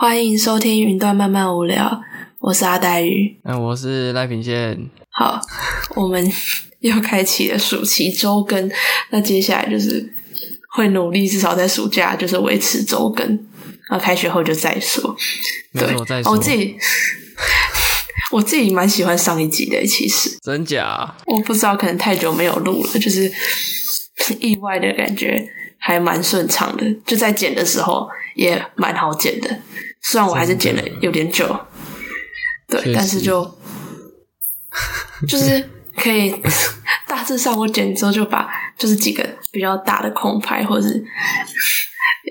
[0.00, 1.84] 欢迎收听《云端慢慢无聊》，
[2.38, 3.38] 我是阿黛玉。
[3.44, 4.88] 嗯，我是赖品宪。
[5.10, 5.38] 好，
[5.94, 6.26] 我们
[6.78, 8.70] 又开启了暑期周更，
[9.10, 10.10] 那接下来就是
[10.74, 13.46] 会努力，至少在暑假就是维持周更。
[13.90, 15.14] 那开学后就再说。
[15.74, 16.32] 对，我再说。
[16.32, 16.74] 我自己，
[18.32, 20.30] 我自己蛮喜欢上一集的，其实。
[20.42, 21.14] 真假？
[21.26, 23.30] 我不知道，可能太久没有录了，就是
[24.40, 25.46] 意外的感觉
[25.78, 29.60] 还蛮顺畅的，就在剪的时候也蛮好剪的。
[30.02, 31.58] 虽然我还是剪了有点久，
[32.68, 33.42] 对，但是就
[35.28, 36.34] 就是可以
[37.06, 41.04] 大致上我剪之后就把就是几个比较大的空拍或者是。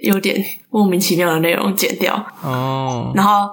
[0.03, 2.13] 有点莫名其妙的内容剪掉。
[2.41, 3.49] 哦，然后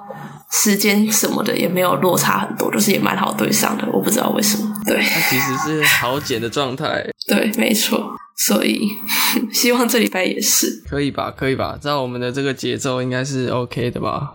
[0.62, 3.86] 时间什么的也没有落差很多，就是也蛮好对上的。
[3.92, 7.04] 我不知道为什么，对，它其实是好减的状态。
[7.28, 8.88] 对，没错，所以
[9.52, 11.32] 希望这礼拜也是可以吧？
[11.36, 11.76] 可以吧？
[11.80, 14.32] 照我们的这个节奏，应该是 OK 的吧？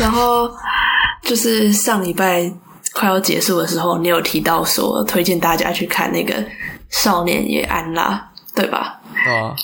[0.00, 0.50] 然后
[1.22, 2.50] 就是上礼拜
[2.92, 6.34] 快要结束的时候，你有提到说推荐大家去看那个
[6.90, 9.00] 《少年也安啦》，对吧？
[9.26, 9.54] 啊。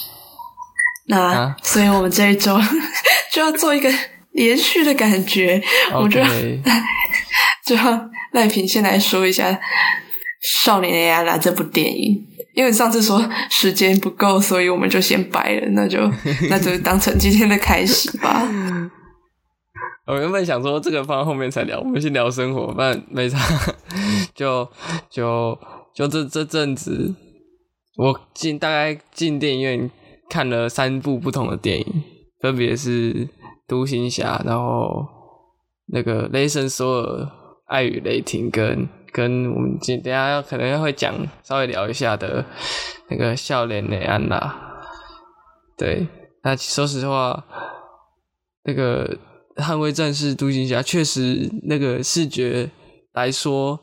[1.07, 2.59] 那，所以我们这一周
[3.31, 3.93] 就要做一个
[4.35, 5.61] 连续的感觉。
[5.93, 6.29] 我觉得，
[7.67, 9.51] 就要赖平先来说一下
[10.63, 12.23] 《少年 A I 啦》这部电影，
[12.55, 15.69] 因为上次说时间不够，所以我们就先掰了。
[15.71, 15.99] 那就
[16.49, 18.47] 那就当成今天的开始吧。
[20.07, 23.39] 我原本想说这个放在后面才聊，我们先聊生活，不然没啥。
[24.35, 24.71] 就
[25.11, 25.59] 就
[25.95, 27.15] 就这这阵子，
[27.97, 29.91] 我进大概进电影院。
[30.27, 32.03] 看了三部不同的电影，
[32.41, 33.13] 分别是
[33.67, 35.07] 《独行侠》，然后
[35.87, 37.29] 那个《雷神索尔：
[37.67, 42.45] 爱与雷霆》，跟跟我们今等下要可能要会讲稍微聊一下的
[43.09, 44.39] 那个《笑脸雷安娜》。
[45.77, 46.07] 对，
[46.43, 47.45] 那说实话，
[48.65, 49.17] 那个
[49.63, 52.71] 《捍卫战士：独行侠》确实那个视觉
[53.13, 53.81] 来说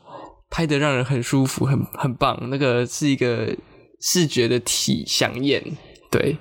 [0.50, 3.54] 拍的让人很舒服，很很棒，那个是一个
[4.00, 5.62] 视觉的体响艳。
[6.10, 6.36] 对，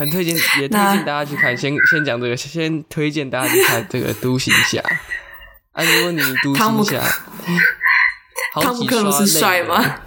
[0.00, 1.54] 很推荐，也推荐大家去看。
[1.54, 4.80] 先先讲这个，先推荐大家去看这个《独行侠》。
[5.72, 6.98] 啊，如果你《独行侠》，
[8.62, 9.76] 汤姆克鲁斯帅吗？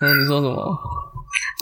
[0.00, 0.78] 嗯，你说什么？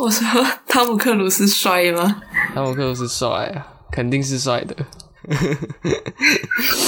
[0.02, 2.20] 我说汤姆克鲁斯帅吗？
[2.52, 4.74] 汤姆克鲁斯帅啊，肯定是帅的。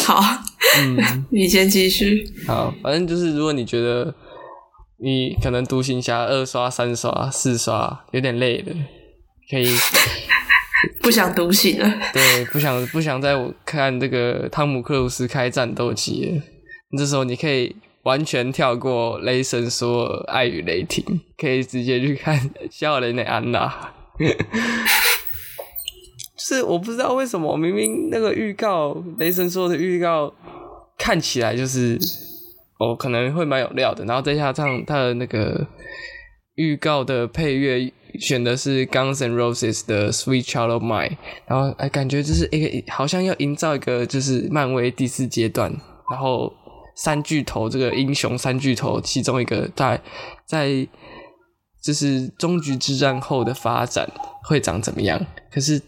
[0.04, 0.20] 好，
[0.78, 2.28] 嗯，你先继续。
[2.48, 4.12] 好，反正就是如果你觉得。
[5.02, 8.74] 你可能独行侠二刷、三刷、四刷有点累了，
[9.50, 9.66] 可以
[11.02, 11.92] 不想独行了。
[12.12, 13.34] 对，不想不想再
[13.64, 16.42] 看这个汤姆克鲁斯开战斗机了。
[16.96, 17.74] 这时候你可以
[18.04, 23.92] 完全跳过雷神索尔爱与雷霆，可以直接去看笑雷的安娜。
[26.38, 30.32] 是我不知道为什么，明明那个预告雷神说的预告
[30.96, 31.98] 看起来就是。
[32.82, 35.66] 哦，可能会蛮有料的，然后再加上他的那个
[36.60, 41.16] 预告的配乐选的是 Guns N' Roses 的 Sweet Child of Mine，
[41.46, 45.72] 然后哎，感觉就是一个好像要营造一个就是漫威第四阶段，
[46.10, 46.52] 然后
[46.96, 49.98] 三巨头这个英雄三巨头其中一个在
[50.44, 50.86] 在
[51.82, 54.06] 就是终局之战后的发展
[54.44, 55.18] 会长怎么样？
[55.50, 55.78] 可是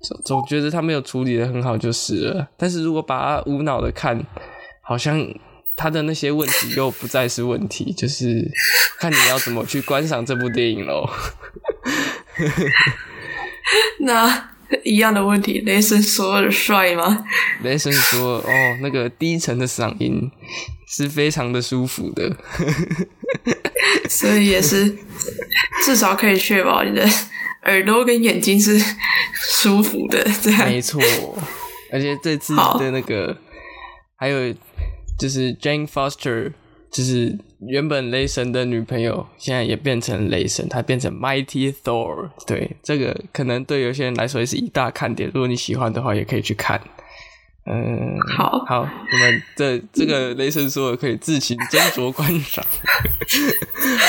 [0.00, 4.26] 总总觉得他没有处理的很好就是了，但是如果把它无脑的看，
[4.82, 5.32] 好像。
[5.74, 8.48] 他的那些问题又不再是问题，就是
[9.00, 11.08] 看你要怎么去观赏这部电影喽。
[14.00, 14.50] 那
[14.84, 17.24] 一样的问题，雷神索尔帅吗？
[17.62, 20.30] 雷神索尔哦，那个低沉的嗓音
[20.88, 22.36] 是非常的舒服的，
[24.08, 24.96] 所以也是
[25.84, 27.06] 至少可以确保你的
[27.64, 28.78] 耳朵跟眼睛是
[29.60, 30.22] 舒服的。
[30.42, 31.00] 这样没错，
[31.92, 33.36] 而且这次的那个
[34.16, 34.54] 还有。
[35.18, 36.52] 就是 Jane Foster，
[36.90, 42.30] 就是原本雷神的女朋友，现在也变成雷神，她变成 Mighty Thor。
[42.46, 45.30] 对，这个可能对有些人来说也是一大看点。
[45.32, 46.80] 如果你喜欢的话，也可以去看。
[47.64, 52.66] 嗯，好，好，我们这这个雷神说可以自行斟酌观赏，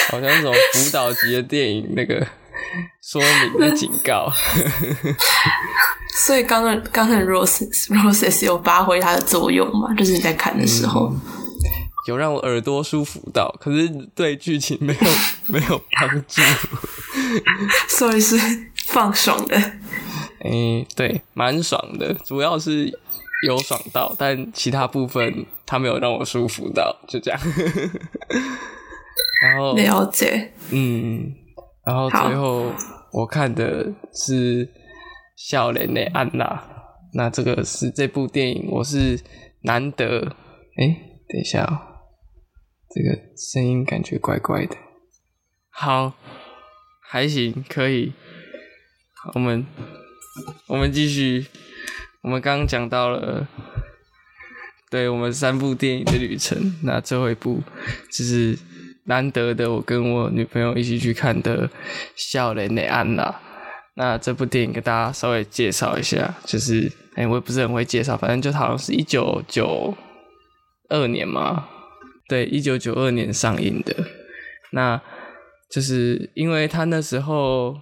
[0.10, 2.26] 好像那种辅导级的电影那个
[3.00, 4.28] 说明的警告。
[6.16, 9.94] 所以刚刚刚才 Roses Roses 有发挥它的作用嘛？
[9.96, 11.12] 就是你在看的时候，
[12.08, 15.00] 有让我耳朵舒服到，可是对剧情没有
[15.48, 16.42] 没有帮助，
[17.90, 18.38] 所以是
[18.88, 19.58] 放爽的。
[20.40, 22.92] 哎，对，蛮爽的，主要是
[23.48, 27.40] 有爽到，但其他部分他没有让我舒服到，就这样。
[29.44, 31.34] 然后了解，嗯，
[31.86, 32.72] 然后最后
[33.12, 34.70] 我看的是。
[35.36, 36.64] 笑脸的安娜。
[37.14, 39.20] 那这个是这部电影，我是
[39.62, 40.36] 难得。
[40.78, 40.88] 哎，
[41.30, 41.80] 等一下哦，
[42.90, 44.76] 这个声音感觉怪怪的。
[45.70, 46.14] 好，
[47.02, 48.14] 还行，可以。
[49.34, 49.66] 我们
[50.68, 51.46] 我们继续。
[52.24, 53.46] 我们刚刚讲到了，
[54.90, 56.74] 对我们三部电影的旅程。
[56.84, 57.62] 那最后一部
[58.10, 58.58] 就是
[59.04, 61.68] 难得的，我跟我女朋友一起去看的
[62.16, 63.24] 《笑脸的安娜》。
[63.96, 69.94] 那这部电影给大家稍微介绍一下，就是哎，我也不是很会介绍，反正就好像是一九九
[70.90, 71.68] 二年嘛，
[72.28, 73.96] 对，一九九二年上映的。
[74.72, 75.00] 那
[75.70, 77.76] 就是因为他那时候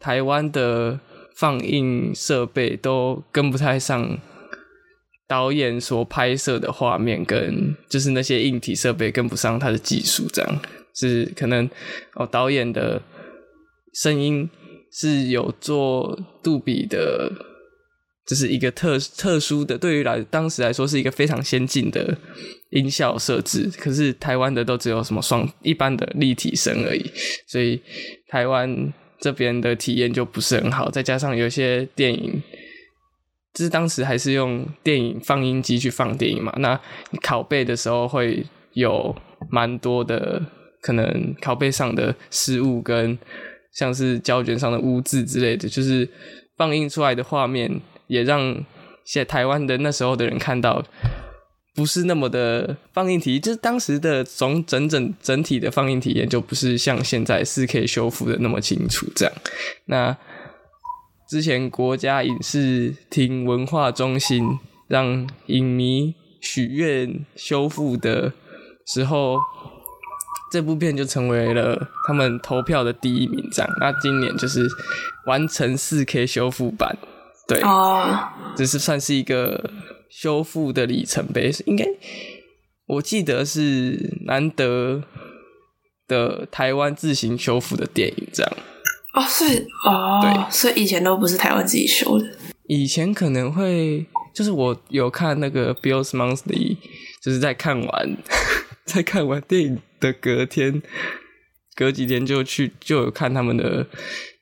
[0.00, 0.98] 台湾的
[1.36, 4.18] 放映设备都跟不太上
[5.28, 10.58] 导演所拍摄的画面，跟就是那些硬体设备跟不上他的技术，这样
[10.94, 11.68] 是可能
[12.14, 13.02] 哦，导演的
[13.92, 14.48] 声音。
[14.92, 17.30] 是有做杜比的，
[18.26, 22.16] 这是一个特特殊的，对于来当时来说是一个非常先进的
[22.70, 23.70] 音效设置。
[23.78, 27.10] 可是台湾的都只有什么双一般的立体声而已，
[27.46, 27.80] 所以
[28.28, 30.90] 台湾这边的体验就不是很好。
[30.90, 32.42] 再加上有些电影，
[33.54, 36.80] 就是当时还是用电影放映机去放电影嘛，那
[37.22, 39.14] 拷贝的时候会有
[39.50, 40.42] 蛮多的
[40.80, 43.16] 可能拷贝上的失误跟。
[43.72, 46.08] 像是胶卷上的污渍之类的，就是
[46.56, 48.64] 放映出来的画面，也让
[49.04, 50.84] 现台湾的那时候的人看到，
[51.74, 59.06] 不是那么的放映体，就是当时的总整整整体的放映体验，就不是像现在四 K 修复的那么清楚。
[59.14, 59.34] 这样，
[59.86, 60.16] 那
[61.28, 64.58] 之前国家影视厅文化中心
[64.88, 68.32] 让影迷许愿修复的
[68.86, 69.38] 时候。
[70.50, 73.70] 这部片就成为了他们投票的第一名，这样。
[73.80, 74.66] 那今年就是
[75.26, 76.96] 完成四 K 修复版，
[77.46, 77.62] 对，
[78.56, 79.70] 这是算是一个
[80.08, 81.84] 修复的里程碑，应该
[82.86, 85.04] 我记得是难得
[86.08, 88.52] 的台湾自行修复的电影，这样。
[89.14, 92.26] 哦，所以哦，对，所以以前都不是台湾自己修的，
[92.66, 94.04] 以前可能会
[94.34, 96.76] 就是我有看那个 Bill's Monthly，
[97.22, 98.16] 就是在看完。
[98.92, 100.82] 在看完电影的隔天，
[101.76, 103.86] 隔几天就去就有看他们的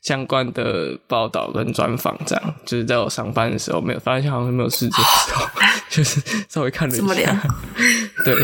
[0.02, 5.46] 相关的报道跟专访，这样就是在我上班的时候没有发现好像没有事情的时候，
[5.90, 7.02] 就是稍微看了一下。
[7.02, 7.40] 这么凉？
[8.24, 8.34] 对，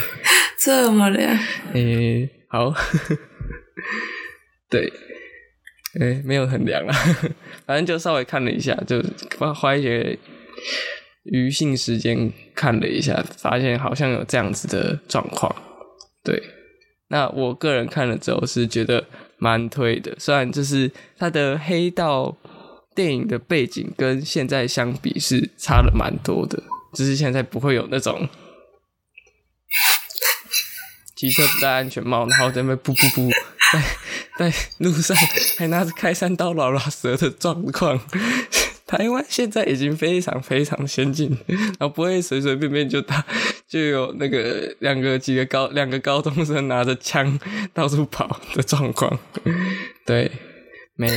[0.58, 1.38] 这么凉。
[1.72, 2.74] 诶，好，
[4.68, 4.92] 对，
[6.00, 6.94] 诶，没有很凉啊，
[7.66, 9.02] 反正就稍微看了一下，就
[9.38, 10.18] 花花一些。
[11.32, 15.50] 余兴时间看了一下，发现好像有这样子的状况。
[16.24, 16.42] 对，
[17.08, 19.06] 那我个人看了之后是觉得
[19.36, 22.34] 蛮推的，虽然就是它的黑道
[22.94, 26.62] 电影的背景跟现在相比是差了蛮多的，
[26.94, 28.26] 只是现在不会有那种
[31.14, 33.30] 骑车不戴安全帽，然后在那噗噗噗
[33.72, 33.82] 在
[34.50, 35.16] 在路上
[35.58, 38.00] 还拿着开山刀拉拉蛇的状况。
[38.96, 43.24] 台湾现在已经非常非常先进， 然后不会随随便便就打
[43.66, 47.38] 就有那个两个几个高两个高中生拿着枪
[47.72, 49.18] 到处跑的状况。
[50.06, 50.30] 对，
[50.96, 51.14] 没有。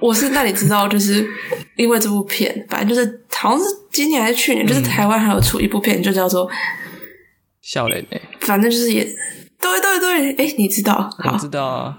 [0.00, 1.28] 我是那你知道，就是
[1.76, 6.48] 因为这部片，反正就是好像是今年还是去年，就是台湾还有出一部片，就叫做
[7.60, 8.22] 《笑脸》诶。
[8.40, 11.10] 反正就是也对对对，哎，你知道？
[11.24, 11.98] 我知道啊。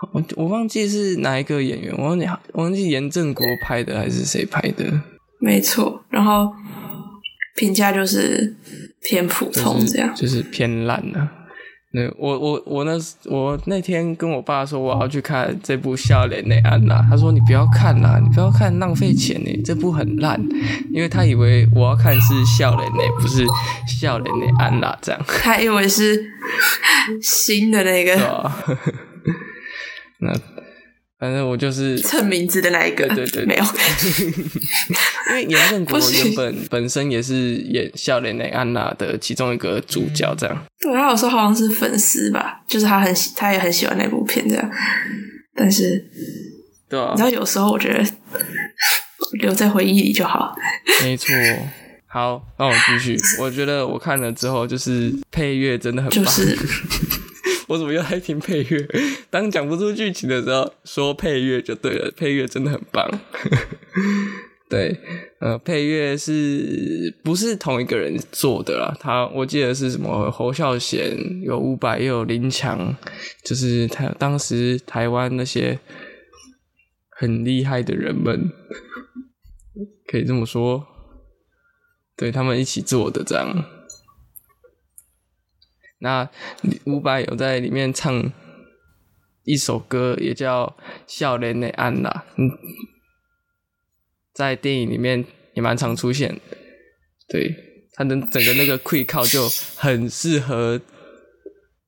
[0.12, 4.84] 我我忘记是哪一个演员，我忘记忘记严正国拍的还是谁拍的？
[5.40, 6.50] 没错，然后
[7.56, 8.56] 评价就是
[9.02, 11.28] 偏普通，这样就是偏烂的。
[11.92, 12.92] 那我我我那
[13.24, 20.40] 我那天跟我爸说我要去看这部《笑脸的安娜》，他说你不要看啦，你不要看，浪费钱呢，这部很烂。
[20.92, 23.44] 因为他以为我要看是《笑脸的》，不是
[23.86, 25.20] 《笑脸的安娜》这样。
[25.26, 26.24] 他以为是
[27.20, 28.50] 新的那个。
[30.20, 30.32] 那
[31.18, 33.64] 反正我就是 蹭名字的那一个，对对对，没有，
[35.30, 40.64] 因为严正国 原本本身也是演笑脸的安娜的其中一个主角，这样。
[40.80, 44.70] 对，他有时候好像是粉丝吧，就是他很喜，他也很喜欢那部片这样。
[45.54, 46.02] 但是，
[46.88, 48.02] 对啊，你知道有时候我觉得
[49.40, 50.54] 留在回忆里就好。
[51.02, 51.34] 没错，
[52.06, 53.18] 好，那我继续。
[53.38, 56.34] 我觉得我看了之后，就是配乐真的很棒。
[57.70, 58.88] 我怎么又在听配乐？
[59.30, 62.10] 当讲不出剧情的时候，说配乐就对了。
[62.16, 63.08] 配乐真的很棒。
[64.68, 64.98] 对，
[65.38, 68.96] 呃，配乐是不是同一个人做的啦？
[68.98, 72.96] 他我记得是什么侯孝贤，有伍佰，也有林强，
[73.44, 75.78] 就是台当时台湾那些
[77.08, 78.50] 很厉害的人们
[80.10, 80.84] 可以这么说。
[82.16, 83.64] 对他们一起做的这样。
[86.00, 86.28] 那
[86.84, 88.32] 伍佰有在里面唱
[89.44, 90.66] 一首歌，也叫
[91.06, 92.50] 《笑脸的安娜》，嗯，
[94.34, 96.40] 在电影里面也蛮常出现。
[97.28, 97.54] 对，
[97.94, 100.80] 他的整个那个 quick 靠就很适合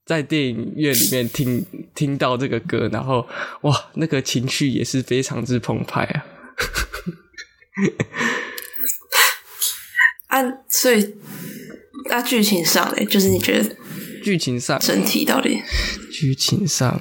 [0.05, 1.65] 在电影院里面听
[1.95, 3.27] 听到这个歌，然后
[3.63, 6.25] 哇，那个情绪也是非常之澎湃啊。
[10.29, 11.15] 按 所以
[12.09, 13.77] 那剧情上嘞，就是你觉得？
[14.23, 15.61] 剧情上，整体到底？
[16.13, 17.01] 剧情上，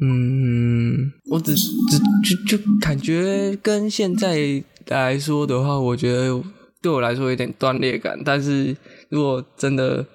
[0.00, 6.42] 嗯，我只只就就感觉跟现在来说的话，我觉得
[6.80, 8.16] 对我来说有点断裂感。
[8.24, 8.76] 但是
[9.08, 10.06] 如果真的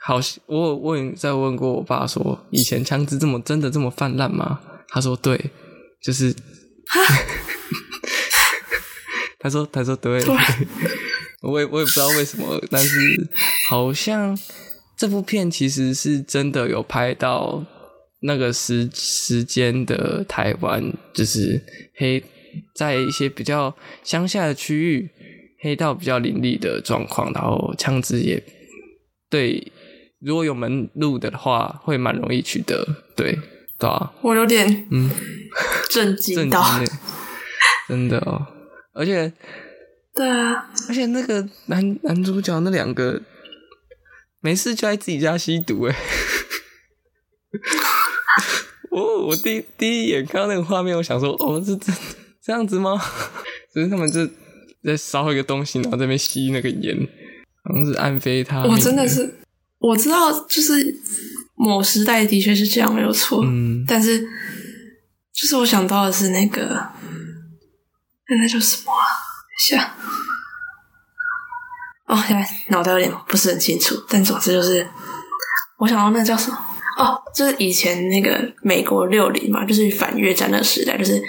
[0.00, 4.60] 好，我问再问过我爸说，以前枪支这么真的这么泛滥吗？
[4.88, 5.50] 他说对，
[6.00, 6.32] 就是，
[9.40, 10.22] 他说他说对。
[11.42, 13.28] 我也我也不知道为什么，但是
[13.68, 14.38] 好像
[14.96, 17.64] 这部片其实是真的有拍到
[18.20, 21.60] 那个时时间的台湾，就是
[21.96, 22.22] 黑
[22.76, 25.10] 在一些比较乡下的区域，
[25.60, 28.40] 黑道比较林立的状况，然后枪支也
[29.28, 29.72] 对，
[30.20, 33.36] 如果有门路的话，会蛮容易取得，对
[33.78, 35.10] 对啊，我有点嗯
[35.90, 36.64] 震惊到，
[37.88, 38.46] 真的哦，
[38.94, 39.32] 而且。
[40.14, 43.20] 对啊，而且那个男男主角那两个
[44.40, 45.96] 没事就在自己家吸毒哎，
[48.90, 51.92] 哦我第第一眼看到那个画面，我想说哦是这
[52.42, 53.00] 这样子吗？
[53.72, 54.26] 只是他们就
[54.84, 56.94] 在烧一个东西，然后在那边吸那个烟，
[57.64, 58.62] 好像是安非他。
[58.64, 59.34] 我真的是
[59.78, 60.94] 我知道，就是
[61.56, 66.66] 某时代的确是这样没有错，嗯，但是就是我想到的是那个
[68.28, 68.92] 那那叫什么？
[69.58, 69.96] 下。
[72.06, 74.86] 哦，现在脑袋有点不是很清楚，但总之就是，
[75.78, 76.58] 我想到那叫什么？
[76.98, 81.22] 哦，就是以前那个美国六零嘛，就是反越战的时代，就是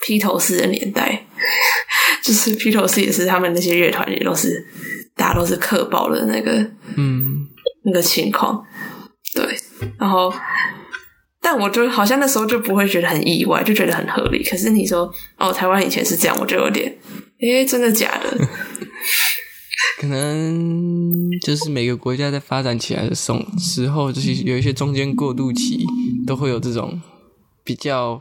[0.00, 1.26] 披头士的年代，
[2.22, 4.66] 就是披头士也是他们那些乐团也都是
[5.16, 6.52] 大家都是克爆的那个
[6.96, 7.48] 嗯。
[7.84, 8.64] 那个情况，
[9.34, 9.58] 对，
[9.98, 10.32] 然后。
[11.42, 14.44] 但我就好像那时候就不会觉得很意外，就觉得很合理。
[14.44, 16.96] 可是你说哦，台湾以前是这样，我就有点，
[17.40, 18.38] 诶，真的假的？
[19.98, 25.84] 可能就是每个国家在发展起来的时时候，就是有一些中间过渡期，
[26.24, 27.02] 都会有这种
[27.64, 28.16] 比较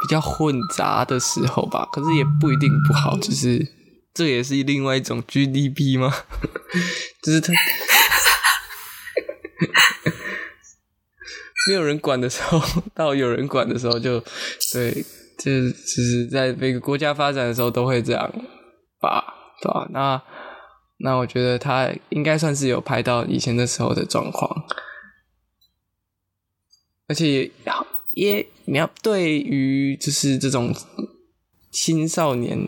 [0.00, 1.88] 比较混杂的时候吧。
[1.92, 3.68] 可是也不一定不好，就是
[4.12, 6.12] 这也是另外一种 GDP 吗？
[7.22, 7.52] 就是它。
[11.68, 12.60] 没有人管的时候，
[12.94, 14.18] 到有人管的时候，就
[14.72, 14.92] 对，
[15.38, 18.30] 就是只是在每个国家发展的时候都会这样
[19.00, 19.88] 吧，对吧？
[19.92, 20.22] 那
[20.98, 24.64] 那我觉得他应该算是有拍到以前的时候的状况，
[27.06, 27.50] 而且
[28.10, 30.74] 也你要对于就是这种
[31.70, 32.58] 青少年，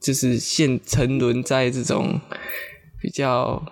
[0.00, 2.20] 就是现沉沦在这种
[3.00, 3.62] 比较，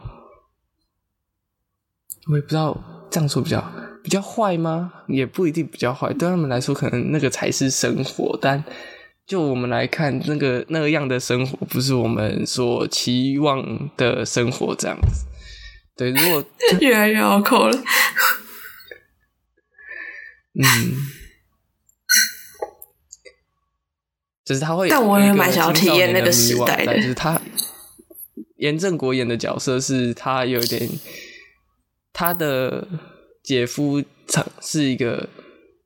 [2.31, 3.71] 我也不知道这样说比较好。
[4.02, 4.92] 比较坏吗？
[5.07, 8.38] 也不一定比较坏，对他们来说，可能那个才是生活。
[8.40, 8.64] 但
[9.26, 15.26] 就我们来看，那个那个样的生活，不是我们所期望的生活，这样子。
[15.97, 16.45] 对，如果
[16.80, 17.76] 越来越拗口了。
[20.54, 20.64] 嗯，
[24.45, 26.97] 就是他会，但我也蛮想要体验那个时代的。
[26.97, 27.40] 就是他
[28.57, 30.88] 严正国演的角色是他有点
[32.12, 32.88] 他的。
[33.42, 35.28] 姐夫常是一个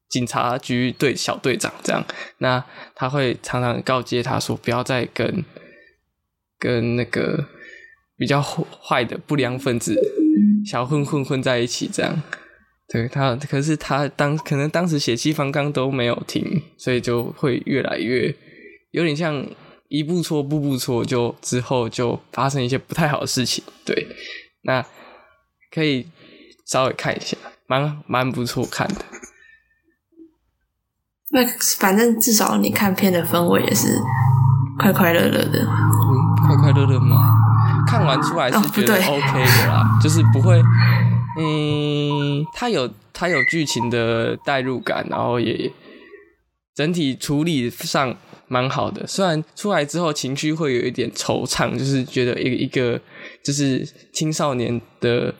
[0.08, 2.04] 警察局队小队长，这样，
[2.38, 5.44] 那他会常常告诫他说，不要再跟
[6.58, 7.46] 跟那个
[8.16, 9.98] 比较坏的不良分子
[10.64, 12.22] 小混混混在一起，这样。
[12.86, 18.32] 对他，可是他当可能当时血气方刚都没有停，所以就会越来越
[18.92, 19.44] 有点像
[19.88, 23.64] 一步错步步错，就之后就发生一些不太好的事情。
[23.84, 24.06] 对，
[24.62, 24.84] 那
[25.72, 26.06] 可以
[26.74, 27.36] 稍微看一下。
[27.66, 28.96] 蛮蛮不错看的，
[31.30, 31.42] 那
[31.78, 33.98] 反正至少你看片的氛围也是
[34.78, 37.38] 快快乐乐的，嗯，快快乐乐吗？
[37.86, 40.62] 看完出来是觉得 OK 的啦， 就是不会，
[41.40, 45.72] 嗯，它有它有剧情的代入感，然后也
[46.74, 48.14] 整体处理上
[48.46, 49.06] 蛮好的。
[49.06, 53.00] 虽然出来之后情绪会有一点惆怅，就是觉得一个一个
[53.42, 55.34] 就是青少年的。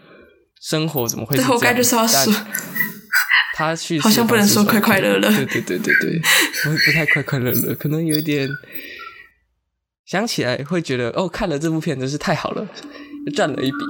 [0.67, 1.37] 生活怎么会？
[1.37, 2.33] 对，我该就是要说，
[3.55, 6.19] 他去好像不能说快快乐乐，对对对对对，
[6.65, 8.49] 不不太快快乐乐， 可能有一点
[10.07, 12.67] 想起来会觉得哦，看了这部片真是太好了，
[13.37, 13.77] 赚了一笔。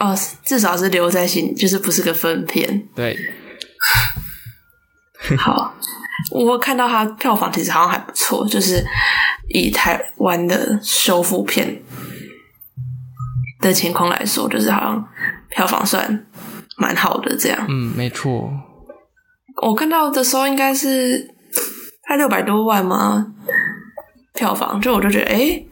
[0.00, 2.88] 哦，至少是留在心，就是不是个分片。
[2.96, 3.16] 对，
[5.38, 5.74] 好，
[6.32, 8.84] 我看到它票房其实好像还不错，就是
[9.48, 11.80] 以台湾的修复片
[13.60, 15.08] 的情况来说，就是好像
[15.48, 16.26] 票房算
[16.76, 17.36] 蛮好的。
[17.36, 18.50] 这样，嗯，没错。
[19.62, 21.34] 我看到的时候应该是
[22.06, 23.26] 才六百多万吗？
[24.34, 25.62] 票房，就我就觉得，哎。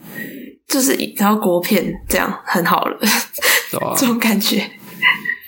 [0.66, 2.98] 就是然后国片这样很好了，
[3.96, 4.68] 这种感觉。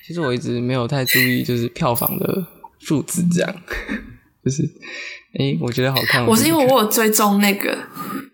[0.07, 2.47] 其实我一直没有太注意，就是票房的
[2.79, 3.57] 数字这样。
[4.45, 4.63] 就是
[5.39, 6.25] 哎，我觉得好看。
[6.27, 7.77] 我是因为我有追踪那个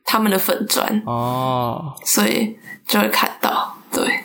[0.05, 2.55] 他们的粉砖哦，所以
[2.87, 3.72] 就会看到。
[3.93, 4.25] 对，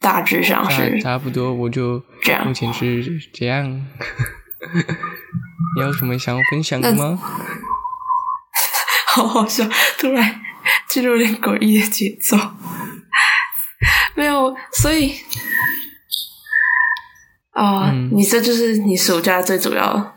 [0.00, 1.54] 大致上是差不多。
[1.54, 3.68] 我就这样，目前是这样。
[5.76, 7.18] 你有什么想要分享的吗？
[9.06, 9.68] 好好笑！
[9.98, 10.40] 突然
[10.88, 12.36] 进入点诡异的节奏，
[14.14, 15.14] 没有，所以
[17.52, 20.16] 啊，你这就是你暑假最主要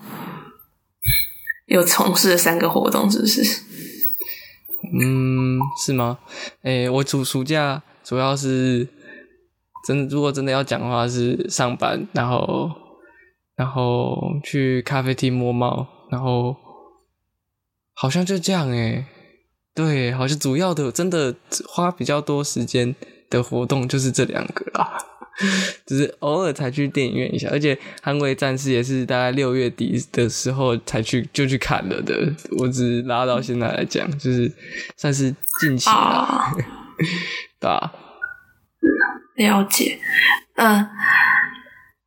[1.67, 3.68] 有从事的三个活动，是不是？
[4.91, 6.17] 嗯，是吗？
[6.63, 8.87] 诶，我暑暑假主要是
[9.85, 12.69] 真的，如果真的要讲的话，是上班，然后
[13.55, 16.55] 然后去咖啡厅摸猫，然后。
[18.01, 19.03] 好像就这样诶，
[19.75, 21.35] 对，好像主要的真的
[21.67, 22.95] 花比较多时间
[23.29, 24.97] 的活动就是这两个啦，
[25.85, 34.51] 只是偶尔才去电影院一下，而且《捍卫战士》也是大概六月底的时候才去就去看了的，我只拉到现在来讲，就是
[34.97, 36.53] 算是近期啦，
[37.59, 37.91] 对吧？
[39.35, 39.99] 了解，
[40.55, 40.87] 嗯。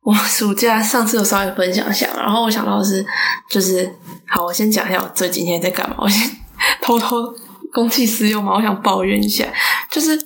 [0.05, 3.05] 我暑假上次有稍微分享一下，然后我想到的是，
[3.49, 3.89] 就是
[4.27, 5.95] 好，我先讲一下我这几天在干嘛。
[5.97, 6.29] 我先
[6.83, 7.33] 偷偷
[7.71, 9.45] 公器私用嘛，我想抱怨一下，
[9.89, 10.21] 就是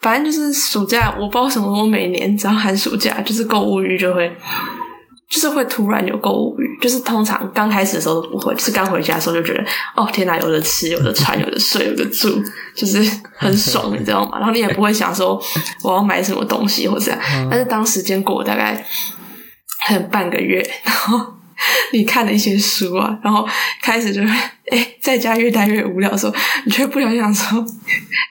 [0.00, 4.30] 反正就是暑假，我不知道什么，我每年只要寒暑假，就是购物欲就会。
[5.30, 9.62] 就是会突然有购物欲，就是通常刚开始的时候都不会，就是刚回家的时候就觉得，
[9.94, 12.42] 哦天哪，有的吃，有的穿，有的睡，有的住，
[12.74, 12.98] 就是
[13.36, 14.38] 很爽，你知道吗？
[14.38, 15.38] 然后你也不会想说
[15.84, 18.82] 我要买什么东西或者这样，但是当时间过大概
[19.86, 21.20] 很半个月，然后
[21.92, 23.46] 你看了一些书啊，然后
[23.82, 24.28] 开始就会，
[24.70, 27.64] 哎，在家越待越无聊的时候，你却不想想说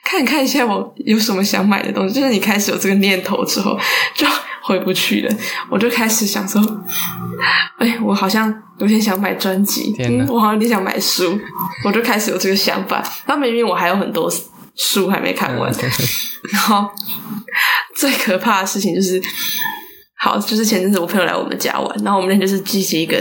[0.04, 3.78] 看 看一下我有什么想买的东西，就是你开始有这个念头之后
[4.14, 4.26] 就。
[4.60, 5.34] 回不去了，
[5.70, 6.60] 我就开始想说，
[7.78, 9.96] 哎，我好像有点想买专辑，
[10.28, 11.40] 我好像有点想买书，
[11.86, 13.02] 我就开始有这个想法。
[13.24, 14.30] 然后明明我还有很多
[14.76, 15.72] 书还没看完，
[16.52, 16.86] 然后
[17.96, 19.18] 最可怕的事情就是，
[20.18, 23.16] 好，就是前阵子我朋友来我们家玩，然后我们那就是进行一个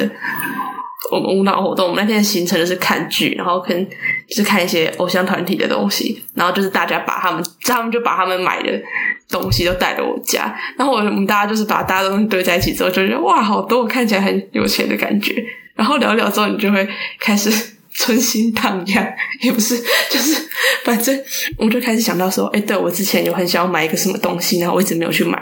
[1.11, 1.89] 我们无脑活动。
[1.89, 3.87] 我们那天的行程就是看剧，然后跟
[4.27, 8.81] 就是看一些偶像团体的东西，然后就是大家把他们，他们就把他们买的。
[9.29, 15.35] 东西都带到我家，然后我们大家就是把大家东西堆在一起之后，就觉得哇，好多，看起来很有钱的感觉。
[15.75, 16.87] 然后聊聊之后，你就会
[17.19, 17.51] 开始
[17.91, 19.05] 春心荡漾，
[19.41, 19.77] 也不是，
[20.09, 20.47] 就是
[20.85, 21.13] 反正
[21.57, 25.37] 我就开始想到说，哎，对我之前有很想要买一个什么东西，然后我一直没有去买。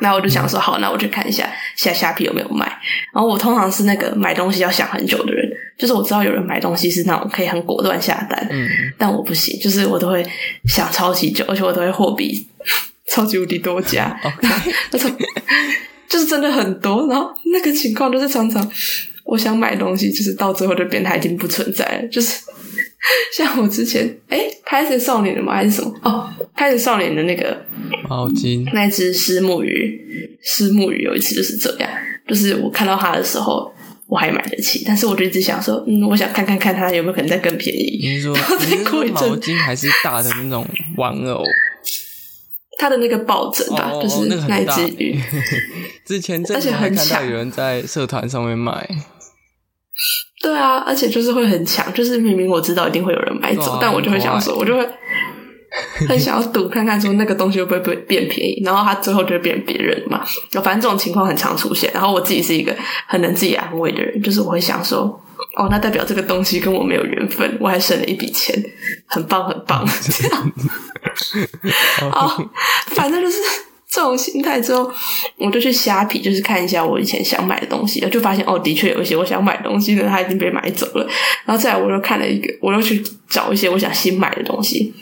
[0.00, 2.66] 那我就想说，好，那我去看一下下虾皮有没有卖。
[3.12, 10.26] 然后我通常是那个买东西要想很久的人，就是我知道有人买东西是那种可以很果断下单，嗯，但我不行，就是我都会
[10.64, 12.46] 想超级久，而且我都会货比
[13.08, 14.18] 超级无敌多家
[14.90, 15.16] 那种
[16.08, 17.06] 就是真的很多。
[17.08, 18.68] 然后那个情况就是常常
[19.24, 22.40] 我想买东西，就是到最后就变它已经不存在了，就是。
[23.36, 25.54] 像我之前哎，拍成少年的吗？
[25.54, 25.92] 还是什么？
[26.02, 27.56] 哦，拍成少年的那个
[28.08, 30.00] 毛巾，那只石木鱼，
[30.42, 31.90] 石木鱼有一次就是这样，
[32.28, 33.70] 就是我看到它的时候，
[34.06, 37.98] 我还买得起，但是我就一直想说，嗯，我想看看看它有没有可能再更便宜。
[38.02, 38.34] 你说，
[38.70, 41.42] 你说毛巾还是大的那种玩偶？
[42.76, 45.16] 它的那个抱枕吧，就是那只鱼。
[46.04, 48.86] 之前而且很看到有人在社团上面卖。
[50.44, 54.86] 对啊，而且就是会很强，就是明明我知道一定会有人买走，但我就会想说，我就会
[56.06, 60.22] 很想要赌看看，说那个东西会不会变便宜，然后他最后就会变别人嘛。
[60.62, 61.90] 反正这种情况很常出现。
[61.94, 62.76] 然后我自己是一个
[63.06, 65.00] 很能自己安慰的人，就是我会想说，
[65.56, 68.54] 哦，那代表这个东西跟我没有缘分，我还省了一笔钱，
[69.06, 69.82] 很棒很棒。
[70.02, 70.52] 这样，
[72.12, 72.50] 哦，
[72.94, 73.38] 反正就是。
[73.94, 74.90] 这种心态之后，
[75.38, 81.06] 我就去虾皮，就是看一下我以前想买的东西，就发现哦，的确有一些我想买的东西呢，它已经被买走了。
[81.44, 84.92] 然后再来，我又看了一个，我又去找一些我想新买的东西，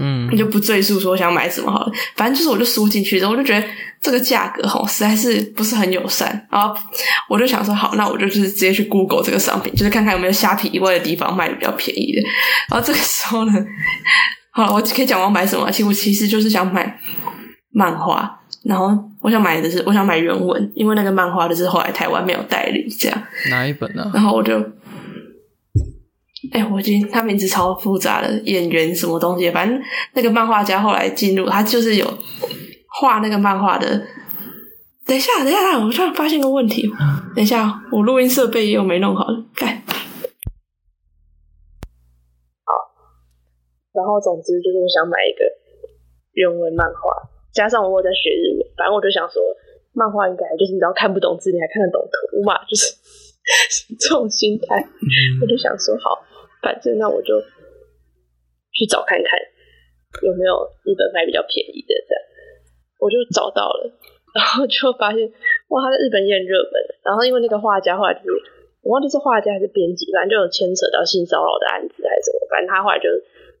[0.00, 1.92] 嗯，就不赘述说想买什么好了。
[2.16, 3.64] 反正就是我就输进去之后，我就觉得
[4.02, 6.46] 这个价格吼实在是不是很友善。
[6.50, 6.74] 然后
[7.28, 12.22] 我就想说，好，那我就就是直接去 Google 这个商品，就是看看有没有虾皮以外的地方卖的比较便宜的。
[12.68, 13.52] 然后这个时候呢，
[14.50, 15.70] 好了，我可以讲我要买什么。
[15.70, 16.98] 其实我其实就是想买
[17.72, 23.22] 漫画，然后我想买的是我想买原文，因为那个漫画的是后来台湾没有代理这样。
[23.50, 24.10] 哪一本呢？
[24.14, 24.60] 然后我就。
[26.52, 29.78] 哎，我今他名字超复杂的，演员什么东西，反正
[30.14, 32.18] 那个漫画家后来进入，他就是有
[32.98, 33.86] 画那个漫画的。
[35.04, 36.90] 等一下，等一下，我突然发现个问题。
[37.36, 39.82] 等一下，我录音设备又没弄好，盖。
[42.64, 42.72] 好，
[43.92, 45.44] 然后总之就是我想买一个
[46.32, 49.42] 原文漫画，加上我在学日文，反正我就想说，
[49.92, 52.94] 漫画应该就是你知道看不懂字，你还看得懂图嘛，就是
[53.98, 54.82] 这种心态。
[55.42, 56.26] 我就想说，好。
[56.60, 57.40] 反正那我就
[58.68, 59.32] 去找看看
[60.20, 62.20] 有没有日本卖比较便宜的这样，
[63.00, 63.88] 我就找到了，
[64.36, 65.24] 然后就发现
[65.72, 66.76] 哇，他在日本也很热门。
[67.00, 68.28] 然后因为那个画家后来就是
[68.84, 73.08] 我忘记是画家还是编辑，反正就有牵扯到性骚扰的案子还是什么，反正他后来就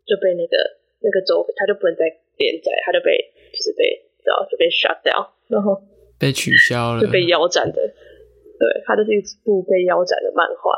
[0.04, 0.60] 就被那个
[1.00, 2.04] 那个周他就不能再
[2.36, 3.16] 连载，他就被
[3.52, 3.84] 就是被
[4.22, 5.76] 知道就被 shut down，然后
[6.18, 7.76] 被取消了，就被腰斩的。
[7.76, 10.72] 对，它就是一部被腰斩的漫画。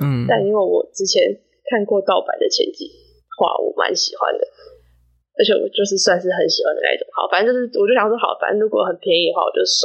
[0.00, 1.40] 嗯，但因为我之前。
[1.68, 2.88] 看过盗版的前几
[3.36, 4.48] 话，我蛮喜欢的，
[5.36, 7.04] 而且我就是算是很喜欢的那种。
[7.12, 9.84] 好，反正就是我就想说，好，反正如果很便宜的话，我就收。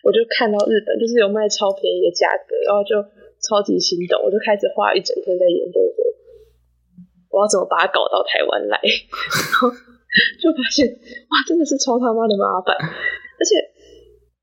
[0.00, 2.96] 我就看到日本就是有卖超便宜的价格，然后就
[3.44, 6.00] 超级心动，我就开始花一整天在研究说，
[7.28, 8.80] 我要怎么把它搞到台湾来。
[8.80, 9.68] 然 后
[10.42, 13.56] 就发现哇，真的是超他妈的麻烦，而且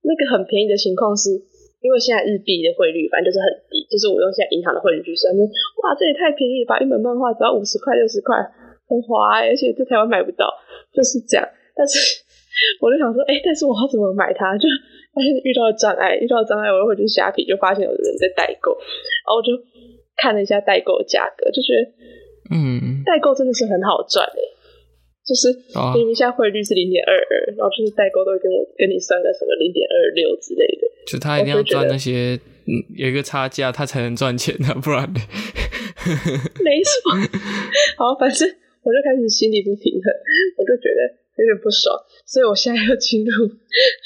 [0.04, 1.44] 那个很便宜的情况是。
[1.78, 5.46] 因为现在日币的汇率反正就是很低，就是我用现在银行的汇率去算，就
[5.86, 6.82] 哇，这也太便宜了吧！
[6.82, 8.34] 一本漫画只要五十块、六十块，
[8.90, 10.50] 很划，而且在台湾买不到，
[10.92, 11.46] 就是这样。
[11.78, 11.94] 但是
[12.82, 14.58] 我就想说，哎，但是我要怎么买它？
[14.58, 14.66] 就
[15.14, 19.54] 发现遇到了障碍，遇到障碍，我又会去虾皮，就发现有人在代购，然后我就
[20.18, 24.42] 看了一下代购的价格，就觉得，嗯，代购真的是很好赚诶。
[25.28, 25.52] 就是
[25.94, 35.04] 明明现在汇率是零点二二，然后就是代购都会跟我跟你算个什么零点二六之类的，就他一定要赚那些嗯有一个差价，他才能赚钱的，不然
[36.64, 37.12] 没错。
[38.00, 38.48] 好，反正
[38.84, 40.08] 我就开始心里不平衡，
[40.56, 41.04] 我就觉得
[41.36, 41.92] 有点不爽，
[42.26, 43.52] 所以我现在要进入。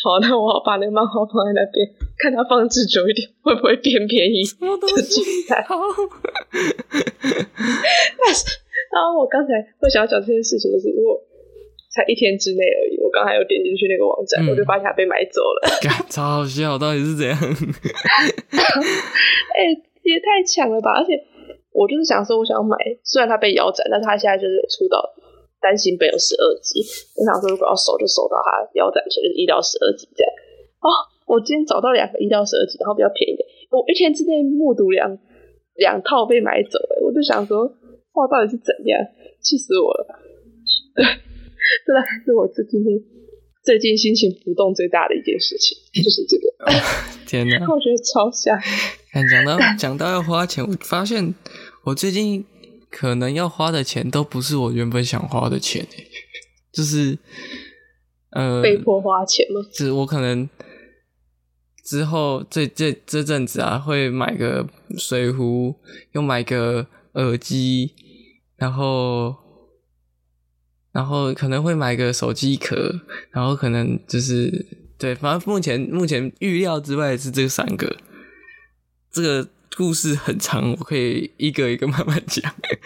[0.02, 1.86] 好，那我把那个漫画放在那边，
[2.18, 4.44] 看它放置久一点会不会变便宜。
[4.44, 5.22] 什么东西？
[5.70, 5.78] 好。
[8.26, 8.58] 但是。
[8.92, 11.08] 然后我刚才会想要讲这件事情，就是因为
[11.96, 13.00] 才一天之内而已。
[13.00, 15.68] 我刚才有点进去那个网站，我就发现它被买走了。
[16.12, 17.36] 超好笑，到底是怎样？
[19.56, 19.72] 哎，
[20.04, 21.00] 也太强了吧！
[21.00, 21.16] 而且
[21.72, 25.00] 我就是想说，我想要买，虽然它被腰斩，但是它现在就是出到
[25.60, 26.80] 单行本有十二集。
[27.16, 30.32] 我想说，如果要收，就收到它腰斩前就是一到十二集这样。
[30.84, 30.88] 哦，
[31.28, 33.44] 我今天找到两个一到十二集，然后比较便宜的。
[33.72, 35.18] 我一天之内目睹两
[35.76, 37.72] 两套被买走，哎，我就想说。
[38.14, 39.00] 画到底是怎样？
[39.42, 40.20] 气死我了！
[40.96, 41.06] 对，
[41.86, 42.82] 真的是我最近
[43.64, 46.46] 最近心情浮动最大的一件事情，就是这个。
[47.26, 47.58] 天哪！
[47.72, 48.60] 我觉得超吓。
[49.12, 51.34] 看讲到 讲到要花钱，我发现
[51.86, 52.46] 我最近
[52.90, 55.88] 可能要花的钱都不是我原本想花的钱，
[56.72, 57.18] 就是
[58.32, 59.62] 呃被迫花钱吗？
[59.74, 60.48] 是我可能
[61.84, 65.76] 之后这这这阵子啊，会买个水壶，
[66.12, 66.86] 又买个。
[67.14, 67.94] 耳机，
[68.56, 69.36] 然后，
[70.92, 74.66] 然后可能会买个手机壳，然后可能就是
[74.98, 77.98] 对，反正目前目前预料之外是这三个。
[79.12, 82.54] 这个故事很长，我可以一个一个慢慢讲。
[82.64, 82.70] 你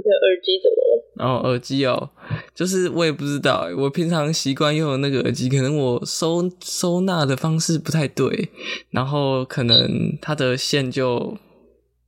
[0.00, 0.92] 的耳机怎么了？
[1.16, 2.10] 然后耳机哦，
[2.54, 8.50] 就是我也不知道，我平常习惯用的那个耳机，可能我收收纳的方式不太对，
[8.90, 11.36] 然后可能它的线就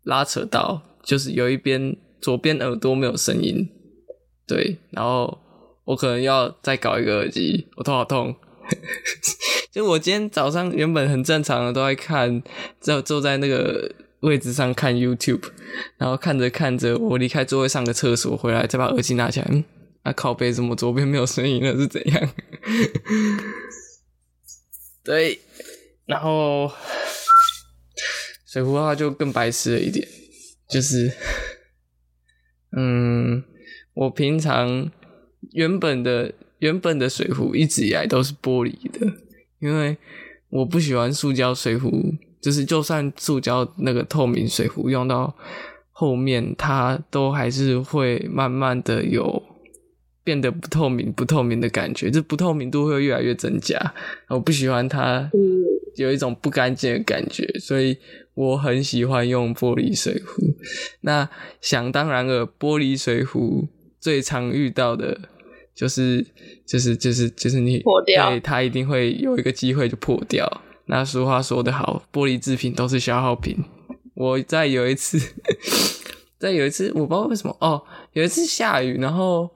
[0.03, 3.69] 拉扯到，就是有一边左边耳朵没有声音，
[4.47, 5.39] 对，然后
[5.85, 8.35] 我可能要再搞一个耳机，我头好痛。
[9.73, 12.43] 就我今天早上原本很正常的都在看，
[12.81, 13.91] 坐坐在那个。
[14.25, 15.43] 位置上看 YouTube，
[15.99, 19.65] 然后看着看着，我离开座位上个厕所回来，再把耳机拿起来，
[20.05, 21.77] 啊靠背怎么左边没有声音了？
[21.77, 22.31] 是怎样？
[25.03, 25.41] 对，
[26.07, 26.71] 然后
[28.47, 30.07] 水壶的话就更白痴了一点，
[30.71, 31.13] 就是，
[32.77, 33.43] 嗯，
[33.95, 34.91] 我平常
[35.53, 39.13] 原本的原本的水壶一直以来都是玻璃的，
[39.59, 39.99] 因为
[40.51, 42.15] 我不喜欢塑胶水壶。
[42.41, 45.35] 就是，就算塑胶那个透明水壶用到
[45.91, 49.43] 后面它都还是会慢慢的有
[50.25, 53.95] 变得不透明、不透明的感觉，这不透明度会越来越增加。
[54.29, 55.31] 我不喜欢它
[55.97, 57.97] 有一种不干净的感觉，所以
[58.33, 60.43] 我很喜欢用玻璃水壶。
[61.03, 61.29] 那
[61.61, 63.69] 想当然了，玻璃水壶
[64.01, 65.21] 最常遇到的
[65.75, 66.27] 就是
[66.67, 70.63] 就是就是就是你破掉，对它一定会有一个机会就破掉。
[70.87, 73.57] 那俗话说得好，玻璃制品都是消耗品。
[74.15, 75.19] 我在有一次，
[76.39, 77.83] 在有一次，我不知道为什么哦，
[78.13, 79.51] 有一次下雨，然后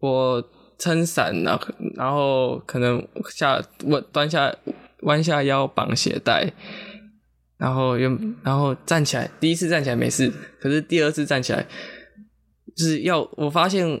[0.00, 0.42] 我
[0.78, 4.54] 撑伞，然后然后可能下我端下
[5.00, 6.52] 弯下腰绑鞋带，
[7.56, 8.10] 然后又
[8.42, 11.66] 然后站起来，第一次站起来没事，可是第二次站起来
[12.76, 14.00] 就是要我发现。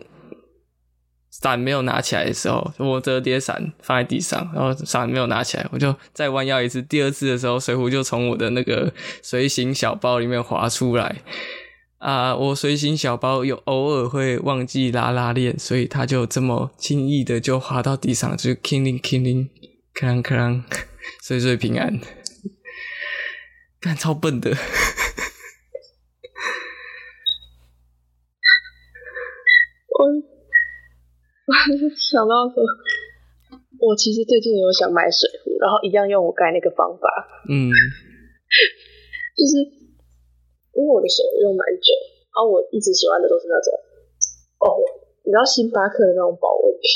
[1.30, 6.82] 伞没有拿起来的时候，我折叠伞放在地上，然后伞没有拿起来，我就再弯腰一次。
[6.82, 11.22] 第二次的时候，水壶就从我的那个随行小包里面滑出来。
[11.98, 19.48] 啊，我随行小包有偶尔会忘记拉拉链，所以它就这么轻易的就滑到地上，就 killing killing，
[19.92, 20.62] 克啷克啷，
[21.22, 22.00] 岁岁平安。
[23.80, 24.50] 干超笨的。
[29.98, 30.06] 我。
[31.48, 31.54] 我
[31.96, 32.62] 想到说，
[33.80, 37.08] 我其实最近有想买水壶，然后一样用我刚才那个方法。
[37.48, 37.72] 嗯，
[39.34, 39.64] 就是
[40.78, 41.90] 因为我的水壶用蛮久，
[42.30, 43.74] 然后我一直喜欢的都是那种，
[44.62, 44.78] 哦，
[45.26, 46.86] 你知道星巴克的那种保温瓶，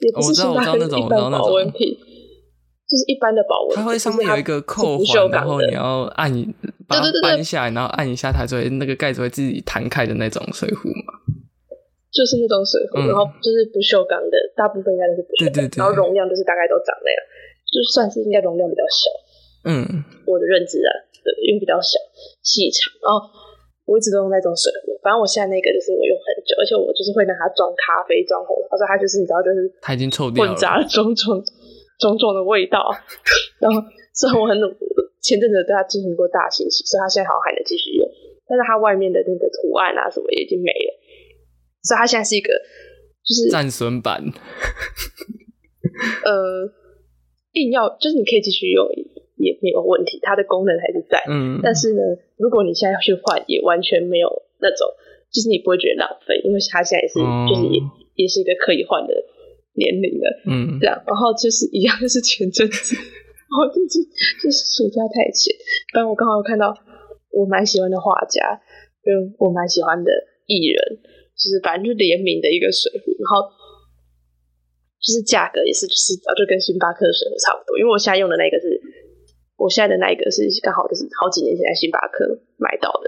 [0.00, 1.92] 也不是星巴克一般保温瓶，
[2.88, 6.32] 就是一般的保温，它会上面有一个扣环，然后你要按，
[6.88, 11.20] 把它搬下来，然后按一下，它就会那个盖子会自己弹开的那种水壶嘛。
[12.12, 17.20] 就是那种水壶，然后就是不锈钢的，大部分应该都是不锈钢，然后容量就是大概都长那样，
[17.68, 19.08] 就算是应该容量比较小。
[19.64, 20.90] 嗯，我的认知啊，
[21.22, 21.96] 对，因为比较小
[22.42, 23.22] 细长，然后
[23.86, 24.94] 我一直都用那种水壶。
[25.02, 31.42] 反正我现在那个就是我用很久，而且我就是会拿它装咖啡、装红茶，所以它就是你知道，就是它已经臭掉了，混杂了种种
[31.98, 32.90] 种种的味道。
[33.58, 33.82] 然后
[34.14, 34.70] 虽然我很努
[35.22, 38.06] 前阵子对它进行过大清洗，所以它现在好像还能继续用，
[38.46, 40.90] 但是它外面的那个图案啊什么也已经没了。
[41.82, 42.54] 所以它现在是一个，
[43.26, 44.22] 就是战损版。
[46.24, 46.70] 呃，
[47.52, 48.86] 硬要就是你可以继续用
[49.42, 51.18] 也没有问题，它的功能还是在。
[51.26, 51.58] 嗯。
[51.62, 52.00] 但是呢，
[52.38, 54.30] 如果你现在要去换，也完全没有
[54.62, 54.86] 那种，
[55.34, 57.82] 就是你不会觉得浪费，因为它现在也是，就是也
[58.22, 59.12] 也是一个可以换的
[59.74, 60.26] 年龄了。
[60.46, 60.78] 嗯。
[60.78, 62.94] 这样，然后就是一样，就是前阵子，
[63.50, 63.98] 我就是
[64.38, 65.50] 就是暑假太闲，
[65.92, 66.72] 但我刚好看到
[67.34, 68.62] 我蛮喜欢的画家，
[69.02, 70.10] 跟我蛮喜欢的
[70.46, 71.02] 艺人。
[71.32, 73.48] 就是反正就联名的一个水壶，然后
[75.00, 78.71] 就是价格也是就是早就跟星巴克的水壶差不多，因为我现在用的那个是，
[79.62, 82.26] 我现在的那一个是刚好就是好几年前在星巴克
[82.58, 83.06] 买到的，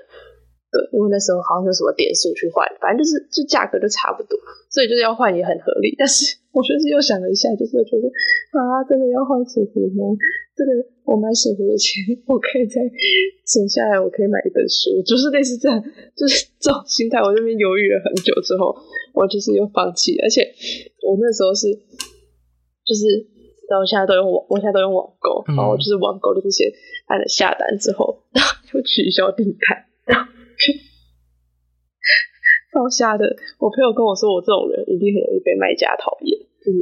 [0.70, 4.38] 对，因为那时候好像有什么点数去换，反正就是就价格就差不多，
[4.70, 8.06] 所以就是要换也很合理，但是我就是又想了一下，就是觉得
[8.54, 10.14] 啊，真的要换水壶吗？
[10.54, 10.70] 这个
[11.02, 11.98] 我买水壶的钱，
[12.30, 12.78] 我可以再
[13.50, 15.82] 省下来，我可以买一本书，就是类似这样，
[16.14, 17.18] 就是这种心态。
[17.18, 18.70] 我这边犹豫了很久之后，
[19.12, 20.14] 我就是又放弃。
[20.22, 20.46] 而且
[21.02, 21.66] 我那时候是，
[22.86, 23.26] 就是
[23.68, 26.72] 然后现在都用网，我现在都用网购，然后就是网购的这些
[27.06, 30.26] 按了下单之后，然后就取消订单，然后
[32.72, 33.24] 超吓的。
[33.58, 36.78] 我朋友跟我说，我这种人一定很容易被卖家讨厌，就是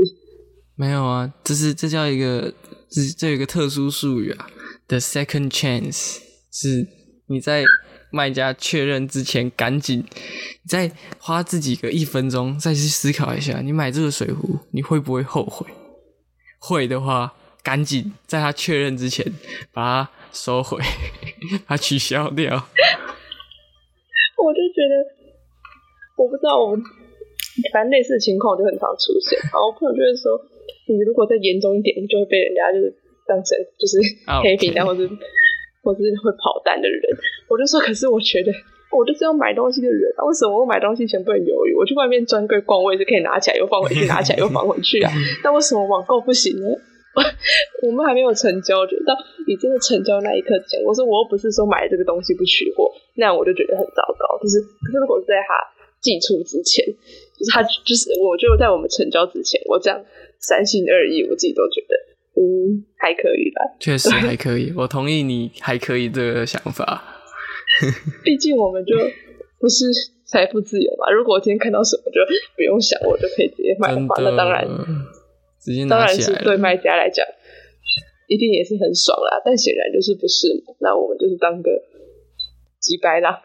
[0.76, 2.52] 没有啊，这是这叫一个。
[2.94, 4.46] 这这有一个特殊术语啊
[4.86, 6.18] ，the second chance
[6.52, 6.86] 是
[7.26, 7.64] 你在
[8.10, 10.04] 卖家确认之前，赶紧
[10.68, 15.66] 再花自己个一分钟，再去思考一下，你买这个水壶你会不会后悔？
[16.62, 19.27] 会的话，赶紧在他确认之前
[19.72, 20.79] 把它收回，
[21.66, 22.55] 把它取消掉。
[24.38, 24.94] 我就觉得，
[26.16, 26.79] 我不知道，我
[27.72, 29.38] 反正类似的情况就很常出现。
[29.51, 30.48] 然后我朋友就会说。
[30.85, 32.92] 你如果再严重一点，就会被人家就是
[33.25, 33.98] 当成就是
[34.42, 35.09] 黑饼单或者
[35.81, 37.01] 或者会跑单的人。
[37.48, 38.53] 我就说，可是我觉得
[38.92, 41.74] 我就是要买东西的人，为什么我买东西前不能犹豫？
[41.74, 45.11] 我去外面专柜逛，我也是可以拿起来又放回去， 拿起来又放回去啊。
[45.42, 46.68] 那为什么网购不行呢？
[47.83, 49.12] 我们还没有成交，就到
[49.46, 54.38] 你真的成交那一刻前，我说我又不是说买这个东西不取货，那样我就觉得很糟糕。
[54.42, 55.52] 就是可是如果是在他
[56.00, 60.00] 寄出之前，就是他就是我就在我们成交之前，我这样。
[60.44, 61.94] 三心二意，我自己都觉得，
[62.35, 63.62] 嗯，还可以吧。
[63.78, 67.12] 确实还可以，我同意你还可以这个想法。
[68.22, 68.96] 毕竟我们就
[69.58, 69.87] 不是
[70.26, 71.11] 财富自由嘛。
[71.12, 72.20] 如果我今天看到什么就
[72.56, 74.66] 不用想，我就可以直接买的话，那当然，
[75.61, 77.24] 直接当然是对卖家来讲，
[78.28, 79.40] 一定也是很爽啦。
[79.44, 80.48] 但显然就是不是，
[80.80, 81.70] 那我们就是当个
[82.80, 83.42] 几百啦，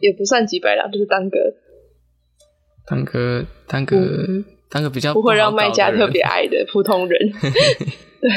[0.00, 1.54] 也不算几百啦，就是当个
[2.86, 7.18] 当个当个当个比较不会让卖家特别爱的普通人，
[8.20, 8.30] 对，